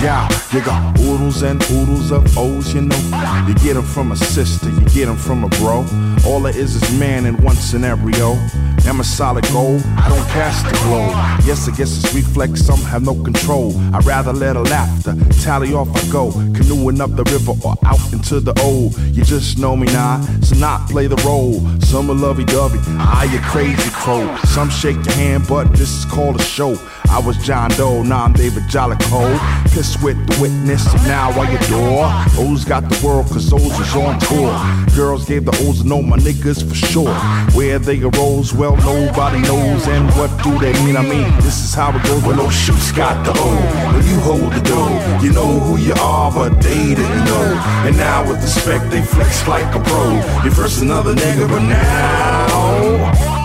Yeah, 0.00 0.28
you 0.52 0.60
got 0.62 0.98
oodles 1.00 1.42
and 1.42 1.62
oodles 1.70 2.10
of 2.12 2.38
O's, 2.38 2.72
you 2.74 2.82
know. 2.82 3.44
You 3.48 3.54
get 3.54 3.76
'em 3.76 3.82
from 3.82 4.12
a 4.12 4.16
sister, 4.16 4.68
you 4.68 4.84
get 4.90 5.08
'em 5.08 5.16
from 5.16 5.44
a 5.44 5.48
bro. 5.48 5.84
All 6.26 6.46
it 6.46 6.56
is 6.56 6.74
is 6.76 6.98
man 6.98 7.26
in 7.26 7.36
one 7.42 7.56
scenario. 7.56 8.38
Am 8.86 9.00
a 9.00 9.04
solid 9.04 9.46
gold, 9.52 9.82
Cast 10.32 10.64
the 10.64 10.72
glow. 10.84 11.08
Yes, 11.44 11.68
I 11.68 11.76
guess 11.76 12.02
it's 12.02 12.14
reflex, 12.14 12.64
some 12.64 12.80
have 12.84 13.02
no 13.02 13.14
control. 13.22 13.76
I'd 13.94 14.06
rather 14.06 14.32
let 14.32 14.56
a 14.56 14.62
laughter 14.62 15.14
tally 15.42 15.74
off 15.74 15.94
I 15.94 16.10
go. 16.10 16.32
Canoeing 16.32 17.02
up 17.02 17.14
the 17.14 17.24
river 17.24 17.52
or 17.62 17.74
out 17.84 18.12
into 18.14 18.40
the 18.40 18.54
O. 18.60 18.90
You 19.12 19.24
just 19.24 19.58
know 19.58 19.76
me 19.76 19.88
now, 19.88 20.22
so 20.40 20.56
not 20.56 20.88
play 20.88 21.06
the 21.06 21.16
role. 21.16 21.60
Some 21.80 22.10
are 22.10 22.14
lovey 22.14 22.46
dovey, 22.46 22.78
I 22.98 23.24
you 23.24 23.40
crazy 23.40 23.90
crow. 23.90 24.34
Some 24.44 24.70
shake 24.70 24.96
your 25.04 25.14
hand, 25.16 25.44
but 25.46 25.70
this 25.72 25.98
is 25.98 26.06
called 26.06 26.36
a 26.40 26.42
show. 26.42 26.76
I 27.12 27.18
was 27.18 27.36
John 27.44 27.68
Doe, 27.72 28.02
now 28.02 28.24
I'm 28.24 28.32
David 28.32 28.62
Jolicoeur. 28.64 29.38
Pissed 29.74 30.02
with 30.02 30.16
the 30.26 30.40
witness, 30.40 30.86
and 30.94 31.04
now 31.06 31.28
I 31.30 31.46
adore. 31.60 32.08
O's 32.40 32.64
got 32.64 32.88
the 32.88 33.06
world, 33.06 33.26
cause 33.26 33.52
O's 33.52 33.78
is 33.78 33.94
on 33.94 34.18
tour. 34.18 34.56
Girls 34.96 35.26
gave 35.26 35.44
the 35.44 35.52
O's 35.60 35.82
to 35.82 35.86
know 35.86 36.00
my 36.00 36.16
niggas 36.16 36.66
for 36.66 36.74
sure. 36.74 37.14
Where 37.52 37.78
they 37.78 38.00
arose, 38.02 38.54
well, 38.54 38.76
nobody 38.78 39.42
knows. 39.42 39.86
And 39.88 40.08
what 40.16 40.30
do 40.42 40.58
they 40.58 40.72
mean? 40.84 40.96
I 40.96 41.02
mean, 41.02 41.30
this 41.36 41.62
is 41.62 41.74
how 41.74 41.94
it 41.94 42.02
goes 42.04 42.22
when 42.24 42.38
those 42.38 42.54
shoots 42.54 42.92
got 42.92 43.26
the 43.26 43.32
O. 43.36 43.50
When 43.92 44.06
you 44.06 44.18
hold 44.20 44.50
the 44.50 44.62
dough, 44.62 45.20
you 45.22 45.32
know 45.32 45.60
who 45.60 45.76
you 45.76 45.92
are, 46.00 46.32
but 46.32 46.62
they 46.62 46.94
didn't 46.94 47.24
know. 47.26 47.60
And 47.84 47.94
now 47.94 48.26
with 48.26 48.40
the 48.40 48.46
spec, 48.48 48.90
they 48.90 49.02
flex 49.02 49.46
like 49.46 49.68
a 49.74 49.80
pro. 49.80 50.14
You 50.44 50.50
first 50.50 50.80
another 50.80 51.14
nigga, 51.14 51.46
but 51.46 51.60
now. 51.60 53.41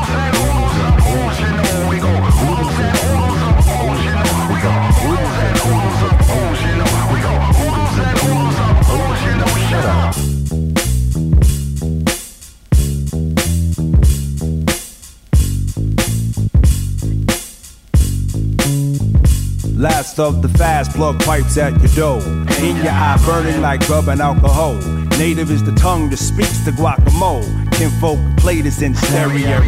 Of 20.20 20.42
the 20.42 20.50
fast 20.50 20.94
plug 20.94 21.24
pipes 21.24 21.60
at 21.60 21.80
your 21.80 22.20
door. 22.20 22.22
In 22.60 22.76
your 22.78 22.90
eye, 22.90 23.22
burning 23.24 23.62
like 23.62 23.88
rub 23.88 24.08
and 24.08 24.20
alcohol. 24.20 24.74
Native 25.20 25.52
is 25.52 25.64
the 25.64 25.74
tongue 25.74 26.10
that 26.10 26.18
speaks 26.18 26.58
the 26.66 26.72
guacamole. 26.72 27.46
Kinfolk 27.74 28.18
play 28.38 28.62
this 28.62 28.82
in 28.82 28.96
stereo. 28.96 29.62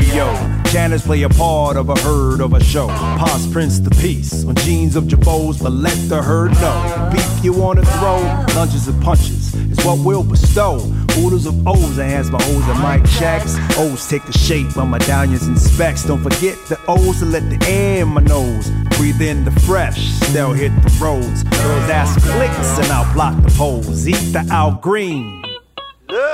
Janice 0.71 1.05
play 1.05 1.21
a 1.21 1.29
part 1.29 1.77
of 1.77 1.89
a 1.89 1.99
herd 1.99 2.41
of 2.41 2.53
a 2.53 2.63
show. 2.63 2.87
Pause 2.87 3.51
Prince 3.51 3.79
the 3.79 3.91
peace 3.91 4.43
on 4.43 4.55
jeans 4.55 4.95
of 4.95 5.03
Jabos, 5.03 5.61
but 5.61 5.71
let 5.71 5.97
the 6.09 6.19
herd 6.19 6.51
know. 6.53 7.09
Beef 7.11 7.43
you 7.43 7.53
wanna 7.53 7.85
throw, 7.85 8.17
lunges 8.55 8.87
and 8.87 8.99
punches 9.03 9.53
is 9.53 9.85
what 9.85 9.99
we'll 9.99 10.23
bestow. 10.23 10.77
Oodles 11.17 11.45
of 11.45 11.67
O's, 11.67 11.99
I 11.99 12.05
has 12.05 12.31
my 12.31 12.39
O's 12.41 12.67
and 12.67 12.79
Mike 12.79 13.05
Shacks. 13.05 13.55
O's 13.77 14.07
take 14.07 14.25
the 14.25 14.33
shape 14.33 14.75
of 14.77 14.87
medallions 14.87 15.43
and 15.43 15.59
specs. 15.59 16.05
Don't 16.05 16.23
forget 16.23 16.57
the 16.69 16.79
O's 16.87 17.19
to 17.19 17.25
let 17.25 17.47
the 17.49 17.67
air 17.67 18.01
in 18.01 18.07
my 18.07 18.21
nose. 18.21 18.71
Breathe 18.99 19.21
in 19.21 19.45
the 19.45 19.51
fresh, 19.61 19.97
still 20.27 20.51
hit 20.51 20.73
the 20.83 20.97
roads. 21.01 21.43
Girls 21.43 21.89
ask 21.89 22.19
clicks 22.19 22.77
and 22.79 22.87
I'll 22.91 23.11
block 23.13 23.41
the 23.41 23.49
poles. 23.57 24.05
Eat 24.05 24.33
the 24.33 24.45
Al 24.51 24.73
Green. 24.73 25.41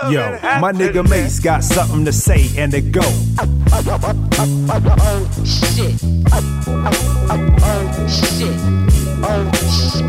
Yo, 0.10 0.39
my 0.60 0.71
nigga 0.71 1.08
Mace 1.08 1.39
got 1.39 1.63
something 1.63 2.04
to 2.06 2.12
say 2.12 2.49
and 2.58 2.73
it 2.73 2.91
go. 2.91 3.04
Shit. 5.45 5.99
Shit. 8.10 8.58
Oh, 9.21 9.51
shit, 9.51 9.51
Oh, 9.51 9.51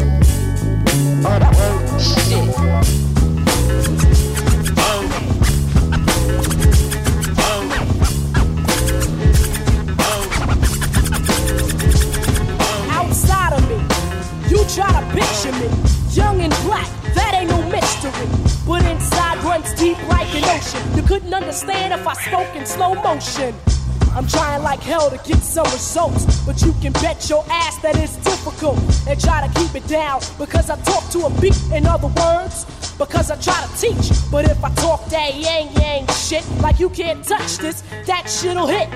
But 26.46 26.62
you 26.62 26.74
can 26.82 26.92
bet 26.94 27.30
your 27.30 27.46
ass 27.50 27.82
that 27.82 27.96
it's 27.98 28.18
difficult. 28.18 28.78
And 29.08 29.20
try 29.20 29.48
to 29.48 29.60
keep 29.60 29.74
it 29.76 29.88
down 29.88 30.20
because 30.38 30.70
I 30.70 30.76
talk 30.82 31.10
to 31.12 31.26
a 31.26 31.42
beat. 31.42 31.56
In 31.72 31.86
other 31.86 32.08
words, 32.08 32.66
because 32.98 33.32
I 33.32 33.36
try 33.38 33.56
to 33.66 33.70
teach. 33.80 34.12
But 34.30 34.50
if 34.50 34.62
I 34.64 34.70
talk 34.76 35.06
that 35.06 35.36
yang 35.36 35.72
yang 35.82 36.06
shit, 36.08 36.44
like 36.62 36.80
you 36.80 36.90
can't 36.90 37.24
touch 37.24 37.58
this, 37.58 37.84
that 38.06 38.30
shit'll 38.30 38.68
hit. 38.68 38.90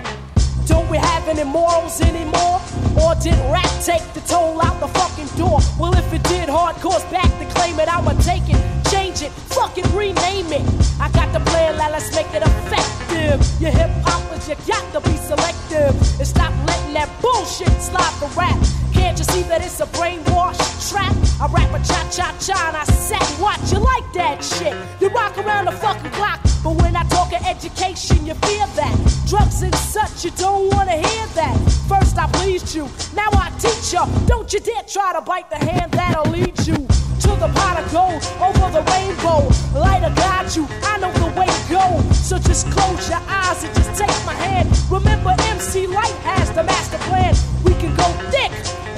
Don't 0.67 0.89
we 0.89 0.97
have 0.97 1.27
any 1.27 1.43
morals 1.43 2.01
anymore? 2.01 2.59
Or 3.01 3.15
did 3.15 3.35
rap 3.51 3.71
take 3.83 4.03
the 4.13 4.21
toll 4.27 4.61
out 4.61 4.79
the 4.79 4.87
fucking 4.87 5.27
door? 5.37 5.59
Well, 5.79 5.93
if 5.95 6.13
it 6.13 6.23
did, 6.23 6.49
hardcore's 6.49 7.05
back 7.05 7.31
to 7.39 7.45
claim 7.55 7.79
it. 7.79 7.87
I'ma 7.87 8.13
take 8.21 8.47
it, 8.47 8.59
change 8.91 9.21
it, 9.21 9.31
fucking 9.55 9.87
rename 9.95 10.51
it. 10.51 10.63
I 10.99 11.09
got 11.11 11.31
the 11.33 11.39
plan, 11.51 11.77
now 11.77 11.91
let's 11.91 12.13
make 12.15 12.31
it 12.33 12.43
effective. 12.43 13.39
You 13.61 13.67
hip 13.67 13.91
hoppers, 14.03 14.47
you 14.47 14.55
got 14.67 14.85
to 14.93 14.99
be 15.09 15.15
selective 15.17 15.95
and 16.19 16.27
stop 16.27 16.53
that 17.01 17.21
bullshit 17.21 17.73
slide 17.81 18.13
the 18.21 18.29
rap. 18.37 18.61
Can't 18.93 19.17
you 19.17 19.25
see 19.33 19.41
that 19.49 19.65
it's 19.65 19.79
a 19.79 19.87
brainwash 19.87 20.61
trap? 20.89 21.15
I 21.41 21.47
rap 21.49 21.73
a 21.73 21.79
cha 21.81 22.01
cha 22.13 22.27
cha 22.37 22.57
and 22.67 22.77
I 22.77 22.83
sat 22.85 23.25
watch. 23.41 23.73
You 23.73 23.79
like 23.79 24.05
that 24.13 24.43
shit? 24.43 24.75
You 25.01 25.09
rock 25.09 25.35
around 25.39 25.65
the 25.65 25.71
fucking 25.71 26.11
clock, 26.11 26.39
but 26.63 26.75
when 26.81 26.95
I 26.95 27.03
talk 27.09 27.33
of 27.33 27.41
education, 27.41 28.23
you 28.27 28.35
fear 28.45 28.67
that. 28.77 28.95
Drugs 29.25 29.63
and 29.63 29.73
such, 29.73 30.25
you 30.25 30.31
don't 30.37 30.69
wanna 30.75 30.97
hear 30.97 31.25
that. 31.41 31.57
First 31.89 32.19
I 32.19 32.27
pleased 32.37 32.75
you, 32.75 32.85
now 33.15 33.29
I 33.33 33.49
teach 33.57 33.93
you. 33.93 34.05
Don't 34.27 34.53
you 34.53 34.59
dare 34.59 34.83
try 34.85 35.13
to 35.13 35.21
bite 35.21 35.49
the 35.49 35.57
hand 35.57 35.91
that'll 35.93 36.29
lead 36.29 36.55
you 36.67 36.77
to 37.25 37.31
the 37.41 37.49
pot 37.57 37.81
of 37.81 37.85
gold 37.91 38.21
over 38.45 38.67
the 38.77 38.83
rainbow. 38.93 39.41
Light 39.73 40.03
will 40.03 40.13
guide 40.13 40.55
you, 40.55 40.67
I 40.83 40.99
know 41.01 41.11
the 41.13 41.33
way 41.39 41.47
to 41.47 41.63
go. 41.65 41.85
So 42.13 42.37
just 42.37 42.69
close 42.69 43.09
your 43.09 43.23
eyes 43.25 43.63
and 43.63 43.73
just 43.73 43.89
take 43.97 44.25
my 44.25 44.37
hand. 44.45 44.69
Remember, 44.91 45.33
MC 45.71 45.87
Lyte 45.87 46.19
has 46.23 46.51
the 46.51 46.63
master 46.63 46.97
plan. 46.97 47.33
We 47.63 47.71
can 47.75 47.95
go 47.95 48.03
thick 48.29 48.51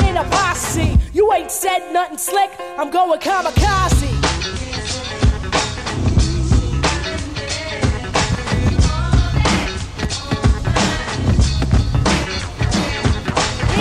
in 0.09 0.17
a 0.17 0.23
posse. 0.23 0.97
You 1.13 1.31
ain't 1.31 1.51
said 1.51 1.93
nothing 1.93 2.17
slick, 2.17 2.49
I'm 2.79 2.89
going 2.89 3.19
kamikaze. 3.19 4.09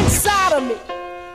Inside 0.04 0.52
of 0.52 0.62
me, 0.64 0.76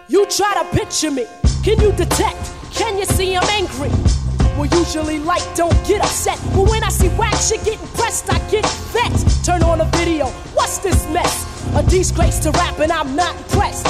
you 0.10 0.28
try 0.28 0.62
to 0.62 0.78
picture 0.78 1.10
me. 1.10 1.26
Can 1.64 1.82
you 1.82 1.92
detect? 1.94 2.52
Can 2.72 3.00
you 3.00 3.06
see 3.06 3.36
I'm 3.36 3.44
angry? 3.50 4.17
Well, 4.58 4.66
usually 4.66 5.20
like 5.20 5.44
don't 5.56 5.78
get 5.86 6.02
upset. 6.02 6.40
But 6.56 6.68
when 6.68 6.84
I 6.84 6.90
see 6.90 7.10
wax 7.10 7.48
shit 7.48 7.64
getting 7.64 7.88
pressed, 7.90 8.34
I 8.34 8.40
get 8.50 8.66
vexed. 8.92 9.46
Turn 9.46 9.62
on 9.62 9.82
a 9.82 9.86
video. 9.98 10.26
What's 10.56 10.80
this 10.80 11.08
mess? 11.12 11.46
A 11.76 11.84
disgrace 11.84 12.40
to 12.40 12.50
rap, 12.52 12.80
and 12.80 12.92
I'm 12.92 13.16
not 13.16 13.38
impressed. 13.38 13.86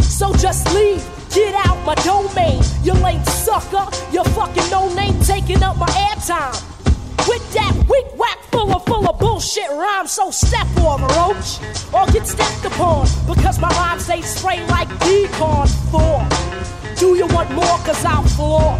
So 0.00 0.32
just 0.32 0.72
leave. 0.72 1.04
Get 1.34 1.54
out 1.66 1.84
my 1.84 1.94
domain. 1.96 2.62
You 2.82 2.94
lame 2.94 3.22
sucker. 3.24 3.86
You 4.10 4.24
fucking 4.32 4.70
no 4.70 4.88
name 4.94 5.20
taking 5.20 5.62
up 5.62 5.76
my 5.76 5.88
airtime. 6.08 6.56
With 7.28 7.52
that 7.52 7.74
weak 7.90 8.06
whack 8.18 8.38
full 8.50 8.74
of 8.74 8.86
full 8.86 9.06
of 9.06 9.18
bullshit 9.18 9.68
rhymes, 9.68 10.12
so 10.12 10.30
step 10.30 10.66
over, 10.78 11.04
roach, 11.20 11.60
or 11.92 12.06
get 12.10 12.26
stepped 12.26 12.64
upon 12.64 13.06
because 13.26 13.58
my 13.60 13.68
rhymes 13.68 14.06
they 14.06 14.22
spray 14.22 14.66
like 14.68 14.88
decon 15.04 15.68
for. 15.92 16.96
Do 16.98 17.14
you 17.14 17.26
want 17.26 17.50
more? 17.50 17.76
Cause 17.84 18.02
I'll 18.06 18.22
floor 18.22 18.78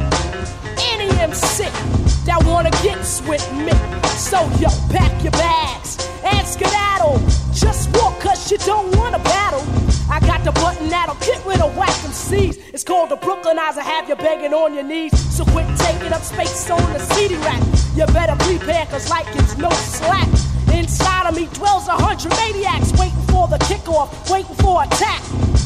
with 3.29 3.53
me. 3.53 3.73
So 4.17 4.41
yo, 4.59 4.69
pack 4.89 5.23
your 5.23 5.33
bags 5.33 5.99
and 6.25 6.47
skedaddle. 6.47 7.19
Just 7.53 7.95
walk 7.97 8.19
cause 8.21 8.51
you 8.51 8.57
don't 8.59 8.97
wanna 8.97 9.19
battle. 9.19 9.63
I 10.11 10.21
got 10.21 10.43
the 10.45 10.53
button 10.53 10.89
that'll 10.89 11.15
get 11.17 11.45
rid 11.45 11.61
of 11.61 11.77
whack 11.77 11.95
MCs. 12.09 12.59
It's 12.73 12.83
called 12.83 13.11
the 13.11 13.17
Brooklynizer, 13.17 13.83
have 13.83 14.09
you 14.09 14.17
begging 14.17 14.55
on 14.55 14.75
your 14.75 14.83
knees. 14.83 15.13
So 15.37 15.45
quit 15.45 15.67
taking 15.77 16.13
up 16.13 16.23
space 16.23 16.71
on 16.71 16.93
the 16.93 16.99
CD 16.99 17.37
rack. 17.37 17.63
You 17.95 18.07
better 18.07 18.35
prepare 18.45 18.87
cause 18.87 19.11
like 19.11 19.27
it's 19.37 19.57
no 19.59 19.71
slack. 19.71 20.29
Inside 20.73 21.29
of 21.29 21.37
me 21.37 21.47
dwells 21.53 21.87
a 21.89 21.93
hundred 21.93 22.31
maniacs 22.31 22.93
waiting 22.99 23.21
for 23.29 23.47
the 23.47 23.59
kickoff, 23.59 24.09
waiting 24.31 24.57
for 24.57 24.83
attack. 24.83 25.23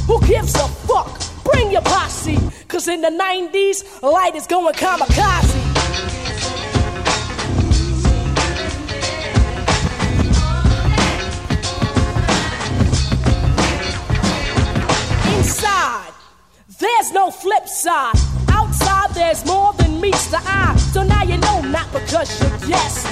Who 0.09 0.21
gives 0.27 0.55
a 0.57 0.67
fuck? 0.89 1.21
Bring 1.45 1.71
your 1.71 1.83
posse, 1.83 2.39
cause 2.67 2.89
in 2.89 3.03
the 3.03 3.09
90s, 3.09 4.03
Lyte 4.03 4.35
is 4.35 4.47
going 4.47 4.75
kamikaze. 4.75 5.72
No 17.23 17.31
flip 17.31 17.69
side. 17.69 18.17
Outside, 18.49 19.11
there's 19.15 19.47
more 19.47 19.73
than 19.75 20.01
meets 20.01 20.27
the 20.27 20.41
eye. 20.43 20.75
So 20.93 21.05
now 21.05 21.23
you 21.23 21.39
know, 21.39 21.61
not 21.61 21.87
because 21.93 22.29
you 22.41 22.49
guessed, 22.67 23.07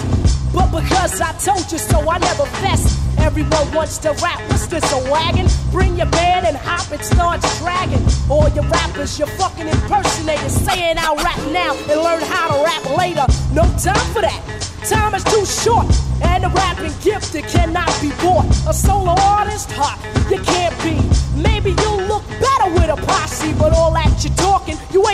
but 0.52 0.66
because 0.72 1.20
I 1.20 1.30
told 1.38 1.70
you 1.70 1.78
so. 1.78 1.98
I 2.10 2.18
never 2.18 2.46
fess. 2.58 2.82
Everyone 3.18 3.70
wants 3.72 3.98
to 3.98 4.10
rap. 4.20 4.40
What's 4.50 4.66
this, 4.66 4.82
a 4.92 4.98
wagon? 5.12 5.46
Bring 5.70 5.96
your 5.96 6.10
band 6.10 6.44
and 6.46 6.56
hop, 6.56 6.90
it 6.90 7.04
starts 7.04 7.46
dragging. 7.60 8.04
All 8.28 8.48
your 8.48 8.64
rappers, 8.64 9.16
you're 9.16 9.34
fucking 9.40 9.68
impersonators, 9.68 10.54
saying 10.66 10.96
I'll 10.98 11.14
rap 11.14 11.38
now 11.52 11.76
and 11.90 12.00
learn 12.06 12.22
how 12.34 12.46
to 12.50 12.64
rap 12.64 12.84
later. 12.98 13.26
No 13.54 13.62
time 13.78 14.06
for 14.14 14.22
that. 14.22 14.42
Time 14.88 15.14
is 15.14 15.22
too 15.22 15.46
short, 15.46 15.86
and 16.24 16.42
the 16.42 16.48
rapping 16.48 16.94
gift 17.00 17.36
it 17.36 17.46
cannot 17.46 17.92
be 18.02 18.10
bought. 18.22 18.46
A 18.66 18.74
solo 18.74 19.14
artist, 19.20 19.70
hot, 19.70 19.98
you 20.28 20.42
can't 20.42 20.74
be. 20.82 20.99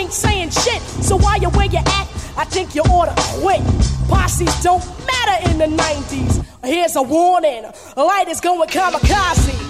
Ain't 0.07 0.13
saying 0.13 0.49
shit. 0.51 0.81
So 1.03 1.17
while 1.17 1.37
you're 1.37 1.51
where 1.51 1.65
you 1.65 1.79
at, 1.79 2.07
I 2.37 2.45
think 2.45 2.73
you 2.73 2.81
oughta 2.83 3.13
quit. 3.41 3.61
Posses 4.07 4.63
don't 4.63 4.81
matter 5.05 5.51
in 5.51 5.57
the 5.57 5.65
90s. 5.65 6.45
Here's 6.63 6.95
a 6.95 7.01
warning: 7.01 7.65
Lyte 7.97 8.29
is 8.29 8.39
going 8.39 8.69
kamikaze. 8.69 9.66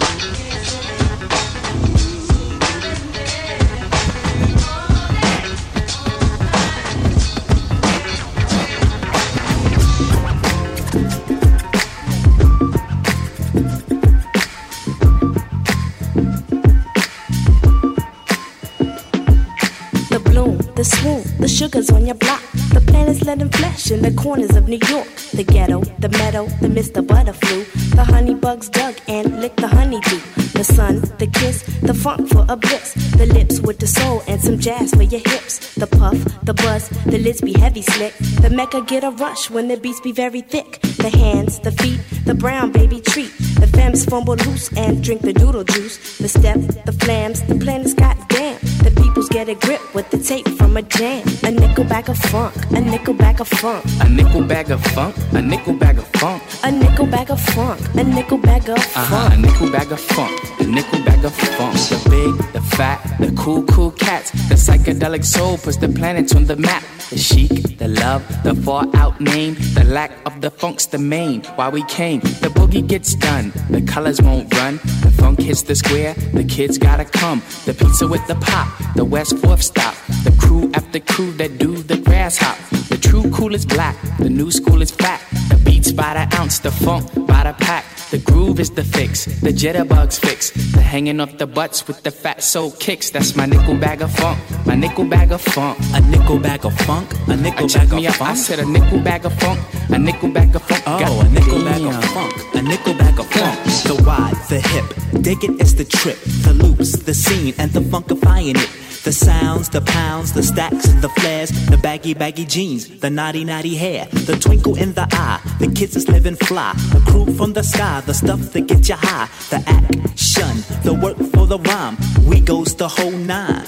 Sugars 21.58 21.90
on 21.90 22.06
your 22.06 22.14
block. 22.14 22.40
The 22.72 22.80
planets 22.86 23.24
letting 23.24 23.48
flesh 23.48 23.90
in 23.90 24.00
the 24.00 24.12
corners 24.12 24.54
of 24.54 24.68
New 24.68 24.78
York. 24.88 25.08
The 25.38 25.42
ghetto, 25.42 25.80
the 25.98 26.08
meadow, 26.10 26.46
the 26.62 26.68
Mr. 26.68 27.04
Butterflu. 27.04 27.66
The 27.96 28.04
honey 28.04 28.34
bugs 28.34 28.68
dug 28.68 28.94
and 29.08 29.40
licked 29.40 29.56
the 29.56 29.66
honeydew. 29.66 30.20
The 30.52 30.62
sun, 30.62 31.00
the 31.18 31.26
kiss, 31.26 31.64
the 31.82 31.94
funk 31.94 32.28
for 32.28 32.46
a 32.48 32.54
bliss. 32.54 32.94
The 33.16 33.26
lips 33.26 33.58
with 33.58 33.80
the 33.80 33.88
soul 33.88 34.22
and 34.28 34.40
some 34.40 34.60
jazz 34.60 34.94
for 34.94 35.02
your 35.02 35.20
hips. 35.32 35.74
The 35.74 35.88
puff, 35.88 36.18
the 36.44 36.54
buzz, 36.54 36.90
the 37.06 37.18
lids 37.18 37.40
be 37.40 37.54
heavy 37.54 37.82
slick. 37.82 38.14
The 38.40 38.50
mecca 38.50 38.82
get 38.82 39.02
a 39.02 39.10
rush 39.10 39.50
when 39.50 39.66
the 39.66 39.76
beats 39.76 40.00
be 40.00 40.12
very 40.12 40.42
thick. 40.42 40.80
The 40.98 41.10
hands, 41.10 41.58
the 41.58 41.72
feet, 41.72 41.98
the 42.24 42.34
brown 42.34 42.70
baby 42.70 43.00
treat. 43.00 43.32
The 43.58 43.66
femmes 43.66 44.04
fumble 44.04 44.36
loose 44.46 44.72
and 44.76 45.02
drink 45.02 45.22
the 45.22 45.32
doodle 45.32 45.64
juice. 45.64 46.18
The 46.18 46.28
step, 46.28 46.60
the 46.86 46.92
flams, 46.92 47.42
the 47.42 47.56
planets 47.56 47.94
goddamn. 47.94 48.77
The 48.88 49.02
peoples 49.02 49.28
get 49.28 49.50
a 49.50 49.54
grip 49.54 49.82
with 49.94 50.08
the 50.08 50.16
tape 50.16 50.48
from 50.56 50.78
a 50.78 50.82
jam. 50.82 51.22
A 51.44 51.50
nickel 51.50 51.84
bag 51.84 52.08
of 52.08 52.16
funk, 52.16 52.54
a 52.70 52.80
nickel 52.80 53.12
bag 53.12 53.38
of 53.38 53.46
funk. 53.46 53.84
A 54.00 54.08
nickel 54.08 54.42
bag 54.42 54.70
of 54.70 54.82
funk, 54.82 55.14
a 55.32 55.42
nickel 55.42 55.74
bag 55.74 55.98
of 55.98 56.06
funk. 56.16 56.42
A 56.64 56.70
nickel 56.72 57.06
bag 57.06 57.30
of 57.30 57.38
funk, 57.38 57.78
a 57.96 58.02
nickel 58.02 58.38
bag 58.38 58.66
of 58.70 58.78
Uh-huh, 58.78 59.28
funk. 59.28 59.34
a 59.34 59.36
nickel 59.36 59.70
bag 59.70 59.92
of 59.92 60.00
funk, 60.00 60.40
a 60.60 60.64
nickel 60.64 61.04
bag 61.04 61.22
of 61.22 61.34
funk. 61.34 61.74
The 61.90 62.00
big, 62.08 62.52
the 62.54 62.62
fat, 62.76 62.98
the 63.20 63.30
cool, 63.32 63.62
cool 63.64 63.90
cats. 63.90 64.30
The 64.48 64.54
psychedelic 64.54 65.22
soul 65.22 65.58
puts 65.58 65.76
the 65.76 65.88
planets 65.90 66.34
on 66.34 66.46
the 66.46 66.56
map. 66.56 66.82
The 67.10 67.18
chic, 67.18 67.76
the 67.76 67.88
love, 67.88 68.22
the 68.42 68.54
far 68.54 68.86
out 68.94 69.20
name. 69.20 69.54
The 69.74 69.84
lack 69.84 70.12
of 70.24 70.40
the 70.40 70.50
funk's 70.50 70.86
the 70.86 70.98
main. 70.98 71.42
Why 71.56 71.68
we 71.68 71.82
came, 71.84 72.20
the 72.20 72.48
boogie 72.56 72.86
gets 72.86 73.14
done. 73.14 73.52
The 73.68 73.82
colors 73.82 74.22
won't 74.22 74.54
run. 74.56 74.76
The 75.04 75.10
funk 75.20 75.40
hits 75.40 75.62
the 75.62 75.74
square. 75.74 76.14
The 76.32 76.44
kids 76.44 76.78
gotta 76.78 77.04
come. 77.04 77.42
The 77.66 77.74
pizza 77.74 78.06
with 78.06 78.26
the 78.26 78.36
pop. 78.36 78.68
The 78.94 79.04
West 79.04 79.36
Fourth 79.38 79.62
stop. 79.62 79.94
The 80.24 80.34
crew 80.38 80.70
after 80.74 81.00
crew 81.00 81.32
that 81.40 81.58
do 81.58 81.76
the 81.76 81.98
grass 81.98 82.38
hop. 82.38 82.56
The 82.88 82.98
true 82.98 83.30
cool 83.30 83.54
is 83.54 83.66
black. 83.66 83.96
The 84.18 84.30
new 84.30 84.50
school 84.50 84.80
is 84.82 84.90
fat. 84.90 85.20
The 85.50 85.56
beats 85.64 85.92
by 85.92 86.14
the 86.14 86.36
ounce. 86.38 86.58
The 86.58 86.70
funk 86.70 87.04
by 87.26 87.44
the 87.44 87.54
pack. 87.58 87.84
The 88.10 88.16
groove 88.16 88.58
is 88.58 88.70
the 88.70 88.84
fix, 88.84 89.26
the 89.26 89.52
jitterbugs 89.52 90.18
fix. 90.18 90.50
The 90.72 90.80
hanging 90.80 91.20
off 91.20 91.36
the 91.36 91.46
butts 91.46 91.86
with 91.86 92.02
the 92.04 92.10
fat 92.10 92.42
soul 92.42 92.70
kicks. 92.70 93.10
That's 93.10 93.36
my 93.36 93.44
nickel 93.44 93.76
bag 93.76 94.00
of 94.00 94.10
funk, 94.10 94.38
my 94.64 94.74
nickel 94.74 95.04
bag 95.04 95.30
of 95.30 95.42
funk. 95.42 95.78
A 95.92 96.00
nickel 96.00 96.38
bag 96.38 96.64
of 96.64 96.74
funk, 96.80 97.12
a 97.28 97.36
nickel 97.36 97.66
I 97.66 97.68
bag 97.68 97.92
me 97.92 98.06
of 98.06 98.14
up, 98.14 98.22
I 98.22 98.34
said 98.34 98.60
a 98.60 98.64
nickel 98.64 99.00
bag 99.00 99.26
of 99.26 99.38
funk, 99.38 99.60
a 99.90 99.98
nickel 99.98 100.30
bag 100.30 100.56
of 100.56 100.62
funk. 100.62 100.82
Oh, 100.86 100.98
Got 100.98 101.26
a 101.26 101.28
nickel 101.28 101.62
bag 101.62 101.82
of 101.82 102.04
funk, 102.06 102.27
a 102.68 102.70
nickel 102.70 102.94
bag 102.94 103.18
of 103.18 103.26
funk. 103.30 103.58
The 103.84 104.02
wide, 104.06 104.36
the 104.48 104.60
hip. 104.60 105.22
Dig 105.22 105.44
it 105.44 105.60
is 105.60 105.74
the 105.74 105.84
trip, 105.84 106.18
the 106.44 106.52
loops, 106.52 106.92
the 106.92 107.14
scene, 107.14 107.54
and 107.58 107.70
the 107.72 107.80
funkifying 107.80 108.56
it. 108.56 108.70
The 109.04 109.12
sounds, 109.12 109.68
the 109.68 109.80
pounds, 109.80 110.32
the 110.32 110.42
stacks, 110.42 110.88
the 111.00 111.08
flares, 111.08 111.50
the 111.70 111.78
baggy, 111.78 112.14
baggy 112.14 112.44
jeans, 112.44 112.88
the 113.00 113.10
naughty, 113.10 113.44
naughty 113.44 113.76
hair, 113.76 114.06
the 114.26 114.36
twinkle 114.36 114.76
in 114.76 114.92
the 114.92 115.06
eye, 115.12 115.40
the 115.60 115.68
kids 115.68 115.96
is 115.96 116.08
living 116.08 116.36
fly, 116.36 116.72
the 116.92 117.00
crew 117.08 117.32
from 117.34 117.52
the 117.52 117.62
sky, 117.62 118.02
the 118.06 118.12
stuff 118.12 118.40
that 118.52 118.66
gets 118.66 118.88
you 118.88 118.96
high, 118.96 119.28
the 119.50 119.62
action, 119.66 120.54
the 120.82 120.92
work 120.92 121.16
for 121.32 121.46
the 121.46 121.58
rhyme. 121.58 121.96
We 122.26 122.40
goes 122.40 122.74
the 122.74 122.88
whole 122.88 123.12
nine. 123.12 123.64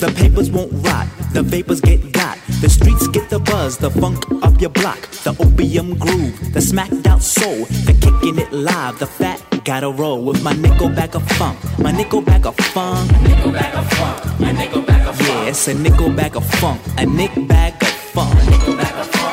The 0.00 0.12
papers 0.16 0.50
won't 0.50 0.72
rot, 0.84 1.06
the 1.32 1.42
vapors 1.42 1.80
get 1.80 2.12
got. 2.12 2.38
The 2.60 2.70
streets 2.70 3.06
get 3.08 3.28
the 3.28 3.38
buzz, 3.38 3.76
the 3.76 3.90
funk 3.90 4.24
of 4.42 4.60
your 4.62 4.70
block. 4.70 5.00
The 5.24 5.36
opium 5.38 5.98
groove, 5.98 6.54
the 6.54 6.62
smacked 6.62 7.06
out 7.06 7.22
soul. 7.22 7.66
The 7.84 7.92
kicking 8.00 8.38
it 8.38 8.50
live, 8.50 8.98
the 8.98 9.06
fat 9.06 9.42
gotta 9.64 9.90
roll 9.90 10.24
with 10.24 10.42
my 10.42 10.54
nickel 10.54 10.88
bag 10.88 11.14
of 11.14 11.22
funk. 11.32 11.58
My 11.78 11.92
nickel 11.92 12.22
bag 12.22 12.46
of 12.46 12.56
funk. 12.56 13.12
Nickel 13.22 13.52
bag 13.52 13.74
of 13.74 13.92
funk. 13.92 14.40
My 14.40 14.52
nickel 14.52 14.82
bag 14.82 15.06
of 15.06 15.16
funk. 15.16 15.28
Yeah, 15.28 15.48
it's 15.50 15.68
a 15.68 15.74
nickel 15.74 16.10
bag 16.10 16.34
of 16.34 16.46
funk. 16.60 16.80
A 16.96 17.04
nick 17.04 17.34
bag 17.46 17.74
of 17.82 17.88
funk. 17.88 18.34
Nickel 18.48 18.76
bag 18.76 18.94
of 18.94 19.06
funk. 19.10 19.26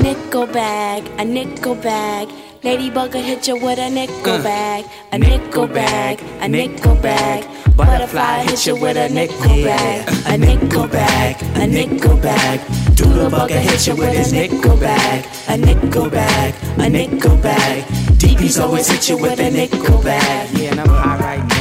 Nickel 0.00 0.46
bag, 0.46 1.02
a 1.18 1.24
nickel 1.24 1.74
bag. 1.76 2.28
Ladybug 2.64 3.14
will 3.14 3.22
hit 3.22 3.46
you 3.46 3.54
with 3.54 3.78
a 3.78 3.88
nickel 3.88 4.42
bag, 4.42 4.84
a 5.12 5.18
nickel 5.18 5.68
bag, 5.68 6.20
a 6.40 6.48
nickel 6.48 6.96
bag. 6.96 7.46
Butterfly 7.76 8.42
hit 8.42 8.66
you 8.66 8.74
with 8.74 8.96
a 8.96 9.08
nickel 9.08 9.62
bag, 9.62 10.08
a 10.26 10.36
nickel 10.36 10.88
bag, 10.88 11.40
a 11.56 11.66
nickel 11.66 12.16
bag. 12.16 12.60
Doodlebug 12.96 13.50
will 13.50 13.60
hit 13.60 13.86
you 13.86 13.94
with 13.94 14.28
a 14.28 14.32
nickel 14.32 14.76
bag, 14.76 15.24
a 15.48 15.56
nickel 15.56 16.10
bag, 16.10 16.54
a 16.80 16.88
nickel 16.88 17.36
bag. 17.36 17.84
DB's 18.18 18.58
always 18.58 18.88
hit 18.88 19.08
you 19.08 19.18
with 19.18 19.38
a 19.38 19.50
nickel 19.50 20.02
bag. 20.02 20.58
Yeah, 20.58 20.72
and 20.72 20.80
I'm 20.80 20.88
high 20.88 21.18
right 21.18 21.48
now. 21.48 21.57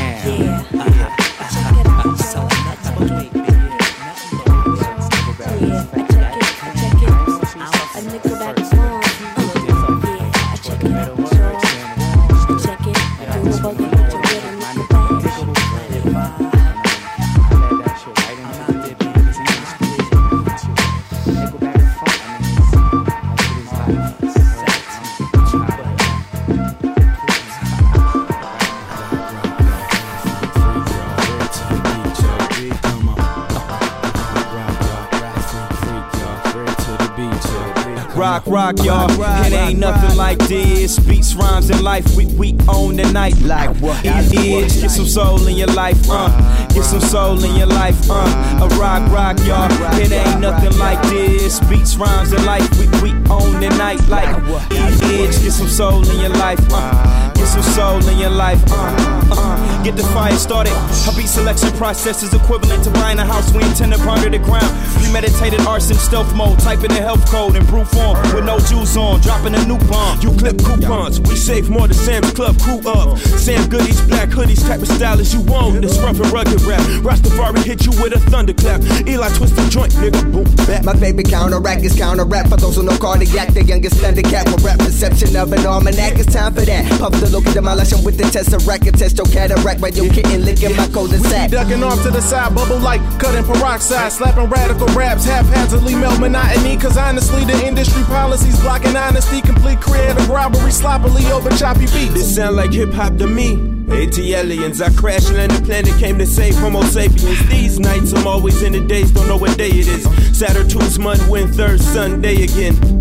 Rock, 38.45 38.75
rock, 38.77 38.85
y'all. 38.85 39.45
It 39.45 39.53
ain't 39.53 39.79
nothing 39.79 40.15
like 40.15 40.37
this. 40.47 40.99
Beats, 40.99 41.33
rhymes, 41.33 41.71
and 41.71 41.81
life. 41.81 42.05
We, 42.15 42.27
we 42.27 42.55
own 42.69 42.95
the 42.95 43.11
night. 43.11 43.35
Like 43.41 43.75
what? 43.77 43.99
It 44.05 44.31
is. 44.31 44.79
Get 44.79 44.91
some 44.91 45.07
soul 45.07 45.47
in 45.47 45.55
your 45.55 45.69
life, 45.69 45.97
uh. 46.07 46.67
Get 46.67 46.83
some 46.83 47.01
soul 47.01 47.43
in 47.43 47.55
your 47.55 47.65
life, 47.65 47.97
uh. 48.07 48.61
A 48.61 48.67
rock, 48.77 49.11
rock, 49.11 49.39
y'all. 49.47 49.71
It 49.99 50.11
ain't 50.11 50.39
nothing 50.39 50.77
like 50.77 51.01
this. 51.09 51.59
Beats, 51.61 51.95
rhymes, 51.95 52.31
and 52.31 52.45
life. 52.45 52.69
We, 52.77 52.85
we 53.01 53.11
own 53.31 53.59
the 53.59 53.73
night. 53.75 54.07
Like 54.07 54.29
it 54.71 55.01
is. 55.01 55.39
Get 55.39 55.53
some 55.53 55.67
soul 55.67 56.07
in 56.07 56.19
your 56.19 56.29
life, 56.37 56.59
uh. 56.71 57.33
Get 57.33 57.47
some 57.47 57.63
soul 57.63 58.07
in 58.07 58.19
your 58.19 58.29
life, 58.29 58.61
uh. 58.67 59.31
uh. 59.31 59.56
Get 59.87 59.95
the 59.95 60.03
fire 60.11 60.35
started. 60.35 60.73
A 61.07 61.15
beat 61.15 61.29
selection 61.29 61.71
process 61.79 62.21
is 62.21 62.33
equivalent 62.33 62.83
to 62.83 62.91
buying 62.91 63.19
a 63.19 63.25
house 63.25 63.53
we 63.53 63.63
intend 63.63 63.93
to 63.93 63.99
under 64.03 64.29
the 64.29 64.37
ground. 64.37 64.67
Premeditated 64.99 65.61
arson, 65.61 65.95
stealth 65.95 66.35
mode. 66.35 66.59
Type 66.59 66.83
in 66.83 66.91
the 66.91 66.99
health 66.99 67.25
code 67.31 67.55
in 67.55 67.65
brute 67.67 67.87
form 67.87 68.19
with 68.35 68.43
no 68.43 68.59
juice 68.59 68.97
on. 68.97 69.21
Dropping 69.21 69.55
a 69.55 69.63
new 69.63 69.77
bomb. 69.87 70.19
You 70.19 70.35
clip 70.35 70.59
coupons, 70.59 71.21
we 71.21 71.37
save 71.37 71.69
more 71.69 71.87
than 71.87 71.95
Sam's 71.95 72.33
Club 72.33 72.59
crew 72.59 72.83
of. 72.83 73.17
Sam 73.39 73.69
Goodies, 73.69 74.01
black 74.11 74.27
hoodies, 74.27 74.59
type 74.67 74.81
of 74.81 74.89
style 74.89 75.21
as 75.21 75.33
you 75.33 75.39
want. 75.47 75.81
This 75.81 75.97
rough 75.99 76.19
and 76.19 76.31
rugged 76.35 76.59
rap. 76.63 76.81
Rastafari 76.99 77.63
hit 77.63 77.85
you 77.85 77.91
with 78.03 78.11
a 78.11 78.19
thunderclap. 78.27 78.81
Eli 79.07 79.29
twist 79.39 79.55
the 79.55 79.69
joint, 79.69 79.93
nigga, 79.93 80.19
boom, 80.33 80.43
back. 80.67 80.83
My 80.83 80.99
favorite 80.99 81.29
counteract 81.29 81.83
is 81.83 81.95
counter 81.95 82.25
rap. 82.25 82.49
For 82.49 82.57
those 82.57 82.75
who 82.75 82.83
know 82.83 82.97
cardiac, 82.97 83.53
the 83.53 83.63
youngest 83.63 83.95
thundercat 84.03 84.51
with 84.51 84.65
rap 84.65 84.79
perception 84.79 85.33
of 85.37 85.53
an 85.53 85.65
almanac. 85.65 86.19
It's 86.19 86.33
time 86.33 86.53
for 86.53 86.65
that. 86.65 86.99
Puff 86.99 87.13
the 87.21 87.29
look, 87.29 87.47
at 87.47 87.53
demolition 87.53 88.03
with 88.03 88.17
the 88.17 88.25
tesseract. 88.25 88.85
And 88.85 88.99
test 88.99 89.17
your 89.17 89.27
cataract 89.27 89.76
while 89.79 89.91
you 89.91 90.09
kitten 90.09 90.43
licking 90.45 90.75
my 90.75 90.87
cul-de-sac. 90.87 91.51
Ducking 91.51 91.83
off 91.83 92.01
to 92.03 92.11
the 92.11 92.21
side, 92.21 92.53
bubble 92.55 92.79
like 92.79 93.01
cutting 93.19 93.43
peroxide, 93.43 94.11
slapping 94.11 94.49
radical 94.49 94.87
raps, 94.87 95.25
haphazardly 95.25 95.95
melt 95.95 96.19
monotony. 96.19 96.77
Cause 96.77 96.97
honestly, 96.97 97.45
the 97.45 97.65
industry 97.65 98.03
policies 98.03 98.59
blocking 98.61 98.95
honesty, 98.95 99.41
complete 99.41 99.79
creative 99.81 100.29
robbery, 100.29 100.71
sloppily 100.71 101.25
over 101.31 101.49
choppy 101.51 101.87
beats. 101.87 102.13
This 102.13 102.35
sound 102.35 102.55
like 102.55 102.71
hip 102.71 102.91
hop 102.91 103.17
to 103.17 103.27
me. 103.27 103.77
AT 103.89 104.19
aliens, 104.19 104.81
I 104.81 104.91
crash 104.93 105.29
land 105.31 105.51
the 105.51 105.65
planet, 105.65 105.97
came 105.97 106.17
to 106.17 106.25
save 106.25 106.55
Homo 106.55 106.81
sapiens. 106.83 107.47
These 107.47 107.79
nights, 107.79 108.13
I'm 108.13 108.27
always 108.27 108.61
in 108.61 108.73
the 108.73 108.81
days, 108.81 109.11
don't 109.11 109.27
know 109.27 109.37
what 109.37 109.57
day 109.57 109.69
it 109.69 109.87
is. 109.87 110.37
Saturn, 110.37 110.67
Tuesday, 110.67 111.01
month, 111.01 111.27
win 111.29 111.47
third 111.53 111.79
Sunday 111.79 112.43
again. 112.43 112.96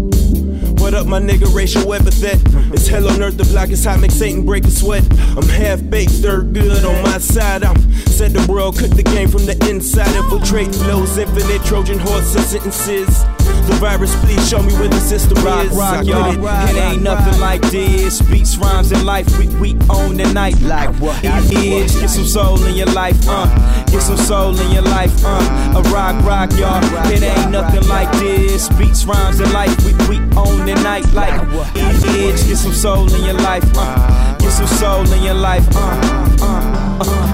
What 0.86 0.94
up, 0.94 1.08
my 1.08 1.18
nigga? 1.18 1.52
Racial 1.52 1.92
epithet. 1.92 2.40
It's 2.72 2.86
hell 2.86 3.08
on 3.08 3.20
earth, 3.20 3.36
the 3.36 3.42
block 3.42 3.70
is 3.70 3.84
hot, 3.84 3.98
make 3.98 4.12
Satan 4.12 4.46
break 4.46 4.64
a 4.66 4.70
sweat. 4.70 5.02
I'm 5.36 5.48
half 5.48 5.82
baked, 5.90 6.12
third 6.12 6.54
good 6.54 6.84
on 6.84 7.02
my 7.02 7.18
side. 7.18 7.64
I'm 7.64 7.76
said 8.16 8.32
the 8.32 8.50
world 8.50 8.78
cook 8.78 8.90
the 8.90 9.02
game 9.02 9.28
from 9.28 9.46
the 9.46 9.58
inside. 9.68 10.14
Infiltrate 10.14 10.72
flows, 10.72 11.18
infinite 11.18 11.64
Trojan 11.64 11.98
horses, 11.98 12.46
sentences. 12.46 13.24
The 13.66 13.76
virus, 13.80 14.14
please 14.24 14.48
show 14.48 14.62
me 14.62 14.72
where 14.74 14.88
the 14.88 15.00
system 15.00 15.42
Rock, 15.44 15.66
is. 15.66 15.76
Rock, 15.76 16.06
y'all. 16.06 16.30
it. 16.30 16.70
It 16.70 16.78
ain't 16.78 17.02
nothing 17.02 17.40
like 17.40 17.60
this. 17.62 18.22
Beats, 18.22 18.56
rhymes, 18.56 18.92
and 18.92 19.04
life. 19.04 19.26
We, 19.38 19.48
we 19.56 19.72
own 19.90 20.16
the 20.16 20.32
night. 20.32 20.58
Like 20.60 20.94
what? 21.00 21.18
It 21.24 21.52
is. 21.52 22.00
Get 22.00 22.10
some 22.10 22.24
soul 22.24 22.62
in 22.64 22.76
your 22.76 22.86
life, 22.86 23.18
uh. 23.26 23.84
Get 23.86 24.02
some 24.02 24.16
soul 24.16 24.58
in 24.58 24.70
your 24.70 24.82
life, 24.82 25.12
uh. 25.24 25.74
A 25.76 25.82
rock, 25.90 26.24
rock, 26.24 26.52
y'all. 26.52 26.80
It 27.10 27.22
ain't 27.22 27.50
nothing 27.50 27.86
like 27.88 28.10
this. 28.12 28.68
Beats, 28.78 29.04
rhymes, 29.04 29.40
and 29.40 29.52
life. 29.52 29.76
We, 29.84 29.92
we 30.08 30.18
own 30.36 30.64
the 30.64 30.75
night. 30.82 31.04
Like 31.12 31.34
it 31.74 32.16
is. 32.16 32.42
Get 32.44 32.56
some 32.56 32.72
soul 32.72 33.14
in 33.14 33.24
your 33.24 33.34
life, 33.34 33.64
uh. 33.76 34.36
Get 34.38 34.52
some 34.52 34.66
soul 34.66 35.12
in 35.12 35.22
your 35.22 35.34
life, 35.34 35.66
uh. 35.74 36.35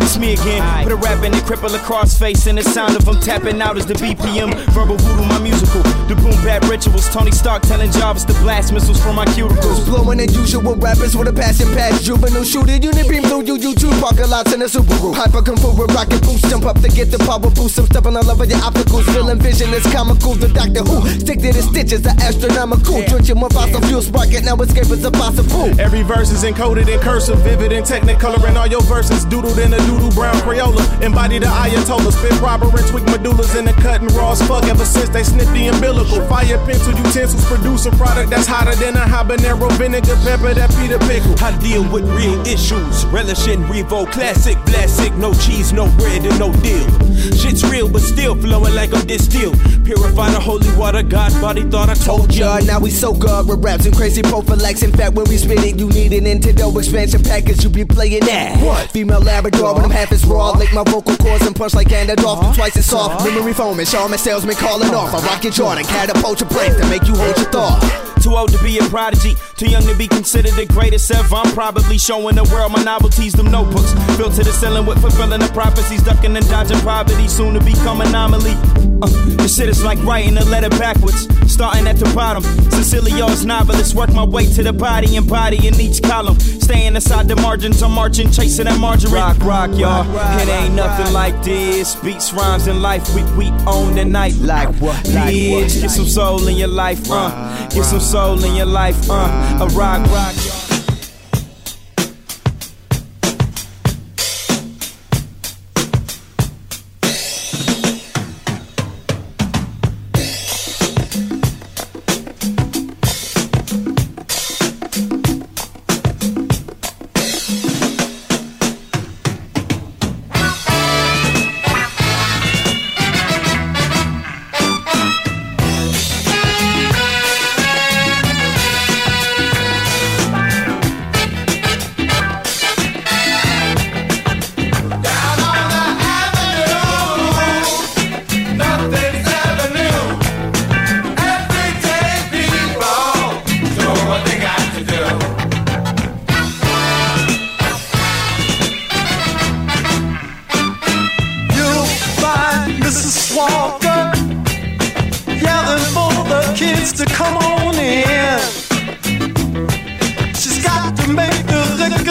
It's 0.03 0.19
me 0.19 0.35
again. 0.35 0.83
Put 0.83 0.91
a 0.91 0.97
rap 0.97 1.23
in 1.23 1.31
the 1.31 1.39
cripple 1.47 1.73
across 1.79 2.19
face, 2.19 2.49
and 2.49 2.59
the 2.59 2.63
sound 2.63 2.97
of 2.97 3.05
them 3.05 3.21
tapping 3.21 3.63
out 3.63 3.79
is 3.79 3.87
the 3.87 3.95
BPM. 3.95 4.51
Verbal 4.75 4.97
voodoo, 4.97 5.23
my 5.31 5.39
musical. 5.39 5.81
The 6.11 6.19
boom 6.19 6.35
bap 6.43 6.67
rituals. 6.67 7.09
Tony 7.15 7.31
Stark 7.31 7.63
telling 7.63 7.91
Jarvis 7.93 8.25
to 8.25 8.35
blast 8.43 8.73
missiles 8.73 9.01
from 9.01 9.15
my 9.15 9.27
cuticles. 9.27 9.87
Blowing 9.87 10.19
than 10.19 10.27
usual 10.35 10.75
rappers 10.75 11.17
with 11.17 11.29
a 11.29 11.33
passion 11.33 11.71
past 11.79 12.03
juvenile 12.03 12.43
shooter. 12.43 12.75
Unit 12.83 13.09
beam 13.09 13.23
blue, 13.23 13.47
you, 13.47 13.55
you, 13.63 13.77
two 13.77 13.95
parking 14.03 14.29
lots 14.29 14.53
in 14.53 14.61
a 14.63 14.67
Subaru. 14.67 15.15
Hyper 15.15 15.41
come 15.41 15.57
forward, 15.57 15.93
rocket 15.95 16.21
boost, 16.23 16.51
jump 16.51 16.67
up 16.67 16.81
to 16.83 16.89
get 16.89 17.15
the 17.15 17.19
power 17.23 17.39
boost. 17.39 17.79
I'm 17.79 17.87
stepping 17.87 18.17
all 18.17 18.29
over 18.29 18.45
your 18.45 18.59
opticals. 18.59 19.07
Feeling 19.15 19.39
vision 19.39 19.71
is 19.71 19.87
comical. 19.95 20.35
The 20.35 20.49
Doctor 20.49 20.83
Who 20.83 21.07
stick 21.23 21.39
to 21.47 21.55
the 21.55 21.63
stitches, 21.63 22.03
the 22.03 22.11
astronomical. 22.27 23.07
Drenching 23.07 23.39
more 23.39 23.51
fossil 23.51 23.81
fuel 23.87 24.03
sparking, 24.03 24.45
now 24.51 24.59
escape 24.59 24.91
is 24.91 25.05
impossible. 25.05 25.79
Every 25.79 26.03
verse 26.03 26.35
is 26.35 26.43
encoded 26.43 26.91
in 26.91 26.99
cursive, 26.99 27.39
vivid 27.47 27.71
and 27.71 27.87
technicolor, 27.87 28.43
and 28.49 28.59
all 28.59 28.67
your 28.67 28.83
verses 28.83 29.25
doodled 29.27 29.63
in 29.63 29.73
a 29.73 29.92
doodle 29.93 30.11
brown 30.13 30.35
Crayola. 30.37 30.83
Embody 31.03 31.39
the 31.39 31.47
Ayatollah, 31.47 32.13
spit 32.13 32.41
robber 32.41 32.67
and 32.67 32.87
tweak 32.89 33.05
medullas 33.05 33.57
in 33.59 33.65
the 33.65 33.73
cut 33.85 34.01
and 34.01 34.11
raw 34.13 34.33
as 34.33 34.43
fuck 34.49 34.65
ever 34.65 34.85
since 34.85 35.09
they 35.11 35.23
snipped 35.23 35.53
the 35.53 35.67
umbilical. 35.69 36.21
Fire 36.29 36.59
pencil 36.65 36.97
utensils 36.97 37.45
produce 37.45 37.87
a 37.87 37.91
product 37.93 38.31
that's 38.31 38.47
hotter 38.47 38.75
than 38.77 38.97
a 38.97 39.05
habanero 39.05 39.71
vinegar 39.77 40.17
pepper 40.25 40.55
that 40.55 40.71
Peter 40.77 40.99
pickle. 41.11 41.35
I 41.45 41.57
deal 41.59 41.83
with 41.93 42.09
real 42.17 42.41
issues, 42.47 43.05
relishing 43.07 43.61
Revo 43.65 44.11
classic, 44.11 44.57
classic, 44.65 45.13
no 45.15 45.35
cheese, 45.35 45.73
no 45.73 45.87
bread, 45.99 46.25
and 46.25 46.39
no 46.39 46.53
deal. 46.63 46.89
Shit's 47.37 47.65
real, 47.69 47.89
but 47.89 48.03
still 48.03 48.35
flowing 48.35 48.75
like 48.75 48.95
I'm 48.95 49.07
distilled. 49.07 49.59
Purify 49.85 50.31
the 50.31 50.41
holy 50.41 50.71
water, 50.77 51.03
God 51.03 51.33
body 51.41 51.63
thought 51.63 51.89
I 51.89 51.95
told 51.95 52.35
ya. 52.35 52.59
Now 52.65 52.81
we 52.81 52.91
so 52.91 53.13
good 53.13 53.49
with 53.49 53.63
raps 53.65 53.87
and 53.87 53.95
crazy 53.95 54.23
prophylax. 54.23 54.83
In 54.83 54.93
fact, 54.93 55.15
when 55.15 55.29
we 55.29 55.37
spit 55.37 55.63
it, 55.65 55.79
you 55.79 55.89
need 55.89 56.13
an 56.13 56.25
Nintendo 56.25 56.75
expansion 56.79 57.23
package. 57.23 57.65
You 57.65 57.71
be 57.71 57.85
playing 57.85 58.25
that. 58.27 58.63
What? 58.63 58.91
Female 58.91 59.21
Labrador, 59.21 59.82
when 59.83 59.91
I'm 59.91 59.97
half 59.97 60.13
as 60.13 60.25
raw. 60.25 60.51
Lick 60.53 60.73
my 60.73 60.85
vocal 60.85 61.17
cords 61.17 61.47
and 61.47 61.55
punch 61.55 61.75
like 61.75 61.89
Gandalf. 61.89 62.55
Twice 62.55 62.77
as 62.77 62.87
soft. 62.87 63.25
Memory 63.25 63.53
foaming, 63.53 63.87
Charmin 63.87 64.19
salesman 64.19 64.55
calling 64.57 64.95
off. 64.95 65.15
I 65.15 65.27
rock 65.27 65.45
your 65.45 65.53
Jordan, 65.53 65.85
catapult 65.85 66.41
your 66.41 66.51
brain 66.51 66.73
to 66.73 66.89
make 66.89 67.07
you 67.07 67.15
hold 67.15 67.37
your 67.37 67.51
thought. 67.51 68.13
Too 68.23 68.37
old 68.37 68.53
to 68.53 68.63
be 68.63 68.79
a 68.79 68.83
prodigy, 68.85 69.35
Too 69.57 69.69
young 69.69 69.83
to 69.83 69.97
be 69.97 70.07
considered 70.07 70.53
the 70.53 70.65
greatest 70.67 71.11
ever. 71.11 71.35
I'm 71.35 71.53
probably 71.55 71.99
showing 71.99 72.37
the 72.37 72.45
world 72.45 72.71
my 72.71 72.83
novelties, 72.85 73.33
them 73.33 73.51
notebooks. 73.51 73.93
Filled 74.17 74.35
to 74.35 74.45
the 74.45 74.53
ceiling 74.53 74.87
with 74.87 75.01
fulfilling 75.01 75.41
the 75.41 75.49
prophecies, 75.49 76.05
ducking 76.05 76.37
and 76.37 76.49
dodging 76.49 76.79
poverty, 76.81 77.27
soon 77.27 77.55
to 77.55 77.61
become 77.61 78.01
anomaly. 78.01 78.55
Uh, 79.03 79.09
this 79.43 79.57
shit 79.57 79.69
is 79.69 79.83
like 79.83 79.99
writing 80.05 80.37
a 80.37 80.45
letter 80.45 80.71
backwards, 80.71 81.27
starting 81.53 81.89
at 81.89 81.97
the 81.97 82.05
bottom. 82.15 82.45
Sicilia's 82.71 83.45
novelist, 83.45 83.97
work 83.97 84.13
my 84.13 84.25
way 84.25 84.47
to 84.47 84.63
the 84.63 84.73
body 84.73 85.17
and 85.17 85.29
body 85.29 85.67
in 85.67 85.75
each 85.81 86.01
column. 86.01 86.39
Staying 86.39 86.95
inside 86.95 87.27
the 87.27 87.35
margins, 87.35 87.83
I'm 87.83 87.91
marching, 87.91 88.31
chasing 88.31 88.67
that 88.67 88.79
margarine. 88.79 89.13
Rock, 89.13 89.39
rock, 89.41 89.71
y'all. 89.75 90.07
It 90.41 90.49
ain't 90.49 90.75
nothing 90.75 91.13
like 91.13 91.43
this. 91.43 91.95
Beats, 91.97 92.33
rhymes, 92.33 92.67
and 92.67 92.83
life, 92.83 93.09
we, 93.15 93.23
we 93.35 93.51
own 93.67 93.95
the 93.95 94.05
night. 94.05 94.35
Like 94.37 94.69
what? 94.77 94.97
Bitch, 95.05 95.81
get 95.81 95.91
some 95.91 96.07
soul 96.07 96.47
in 96.49 96.57
your 96.57 96.69
life, 96.69 97.01
uh. 97.11 97.69
Get 97.69 97.85
some 97.85 98.01
soul 98.01 98.43
in 98.45 98.55
your 98.55 98.67
life, 98.67 98.99
uh. 99.11 99.59
A 99.61 99.67
rock, 99.75 100.07
rock, 100.11 100.35
y'all. 100.45 100.72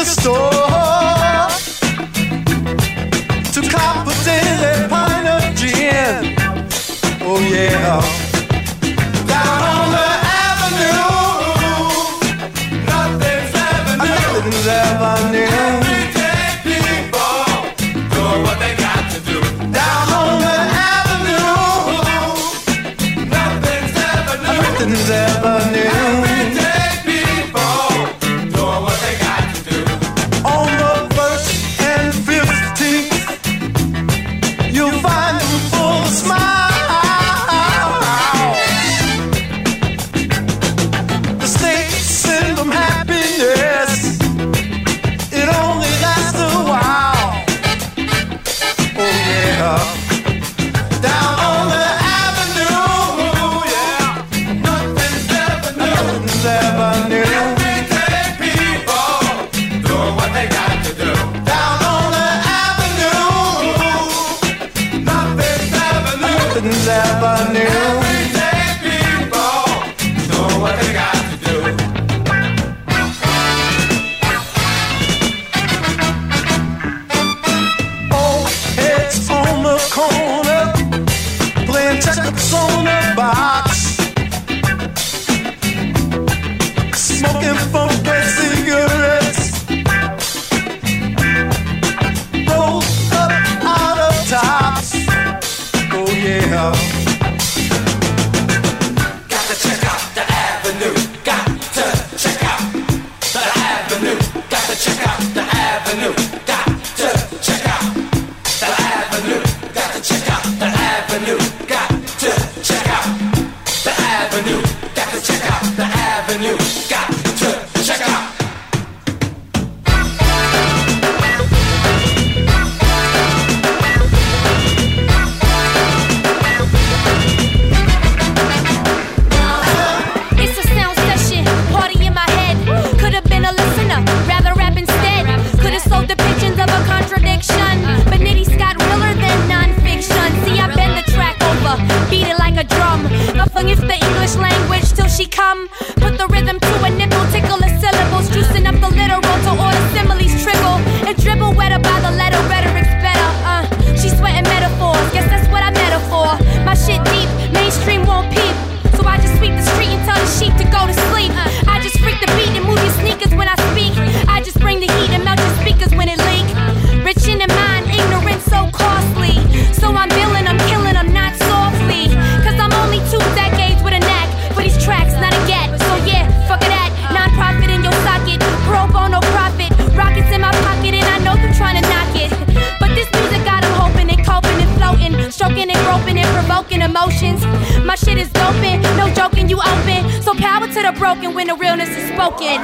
Liquor 0.01 0.21
store 0.21 0.49
to 3.51 3.61
cop 3.69 4.07
a 4.07 4.23
daily 4.23 4.87
pint 4.89 5.27
of 5.27 5.55
gin. 5.55 6.35
Oh 7.21 7.39
yeah. 7.39 8.20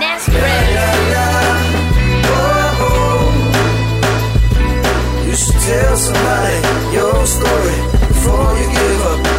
That's 0.07 0.29
real. 0.29 0.37
You 5.27 5.35
should 5.35 5.59
tell 5.67 5.97
somebody 5.97 6.57
your 6.95 7.25
story 7.25 7.77
before 8.07 8.49
you 8.57 8.67
give 8.71 9.01
up 9.11 9.36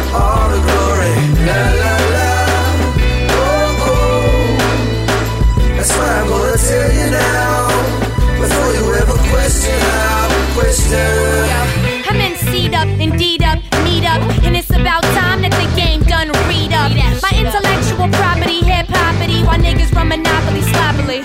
petty 19.29 19.43
while 19.45 19.59
niggas 19.59 19.93
run 19.93 20.07
monopoly 20.09 20.61
sloppily. 20.61 21.21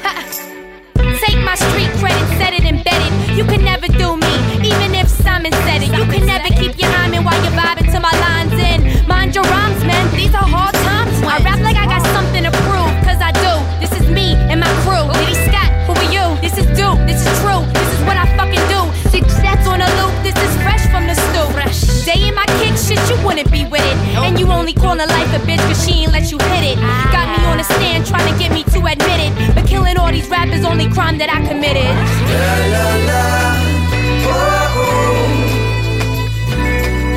Take 1.25 1.39
my 1.45 1.55
street 1.55 1.91
credit, 2.01 2.27
set 2.39 2.53
it 2.53 2.65
embedded. 2.65 3.13
You 3.37 3.45
can 3.45 3.65
never 3.65 3.89
do 3.89 4.17
me, 4.17 4.35
even 4.61 4.95
if 4.95 5.09
Simon 5.09 5.53
said 5.65 5.83
it. 5.83 5.91
You 5.99 6.05
can 6.13 6.27
never 6.27 6.49
keep 6.55 6.79
your 6.79 6.91
eye 6.91 7.11
in 7.13 7.25
while 7.25 7.41
you're 7.43 7.53
vibing 7.53 7.91
to 7.93 8.01
my 8.01 8.13
lines 8.27 8.53
in. 8.53 9.07
Mind 9.09 9.35
your 9.35 9.45
rhymes, 9.45 9.83
man, 9.85 10.05
these 10.17 10.35
are 10.35 10.49
hard 10.57 10.75
times. 10.75 11.15
I 11.23 11.39
rap 11.43 11.61
like 11.61 11.77
I 11.77 11.87
got 11.87 12.03
something 12.15 12.45
to 12.45 12.53
prove, 12.69 12.95
cause 13.07 13.21
I 13.21 13.33
do. 13.33 13.53
This 13.81 13.93
is 14.01 14.09
me 14.11 14.35
and 14.51 14.61
my 14.61 14.73
crew. 14.85 15.05
Liddy 15.17 15.37
Scott, 15.49 15.71
who 15.87 15.93
are 15.93 16.11
you? 16.13 16.27
This 16.41 16.59
is 16.59 16.67
do, 16.77 16.89
this 17.09 17.21
is 17.25 17.35
true, 17.41 17.63
this 17.73 17.89
is 17.95 18.01
what 18.07 18.17
I 18.17 18.27
fucking 18.37 18.65
do. 18.69 18.81
Six 19.11 19.33
sets 19.41 19.67
on 19.67 19.81
a 19.81 19.89
loop, 19.99 20.15
this 20.23 20.37
is 20.37 20.53
fresh 20.63 20.85
from 20.93 21.07
the 21.07 21.15
stoop. 21.15 21.51
Day 22.05 22.29
in 22.29 22.35
my 22.35 22.47
kick, 22.61 22.77
shit, 22.77 23.01
you 23.09 23.17
wouldn't 23.25 23.51
be 23.51 23.65
with 23.65 23.81
it. 23.81 23.97
And 24.25 24.39
you 24.39 24.47
only 24.47 24.75
call 24.75 24.95
callin' 24.95 25.09
life 25.09 25.33
a 25.35 25.41
bitch, 25.47 25.65
cause 25.69 25.85
she 25.85 26.05
ain't 26.05 26.13
let 26.13 26.31
you 26.31 26.39
these 30.15 30.29
rappers, 30.29 30.65
only 30.65 30.89
crime 30.89 31.19
that 31.19 31.29
I 31.29 31.41
committed. 31.51 31.91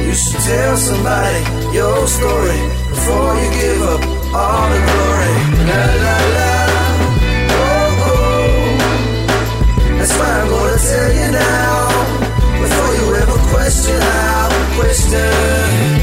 You 0.05 0.13
should 0.13 0.41
tell 0.41 0.77
somebody 0.77 1.39
your 1.77 2.07
story 2.07 2.61
before 2.89 3.31
you 3.41 3.49
give 3.61 3.81
up 3.93 4.01
all 4.33 4.65
the 4.73 4.79
glory. 4.87 5.35
La 5.69 5.83
la 6.03 6.17
la. 6.35 6.51
Oh, 7.53 8.07
oh. 8.09 8.57
That's 9.97 10.13
why 10.17 10.31
I'm 10.41 10.49
gonna 10.49 10.79
tell 10.91 11.11
you 11.19 11.27
now. 11.37 11.77
Before 12.63 12.91
you 12.99 13.05
ever 13.21 13.39
question 13.53 13.99
how, 14.01 14.49
question. 14.77 15.96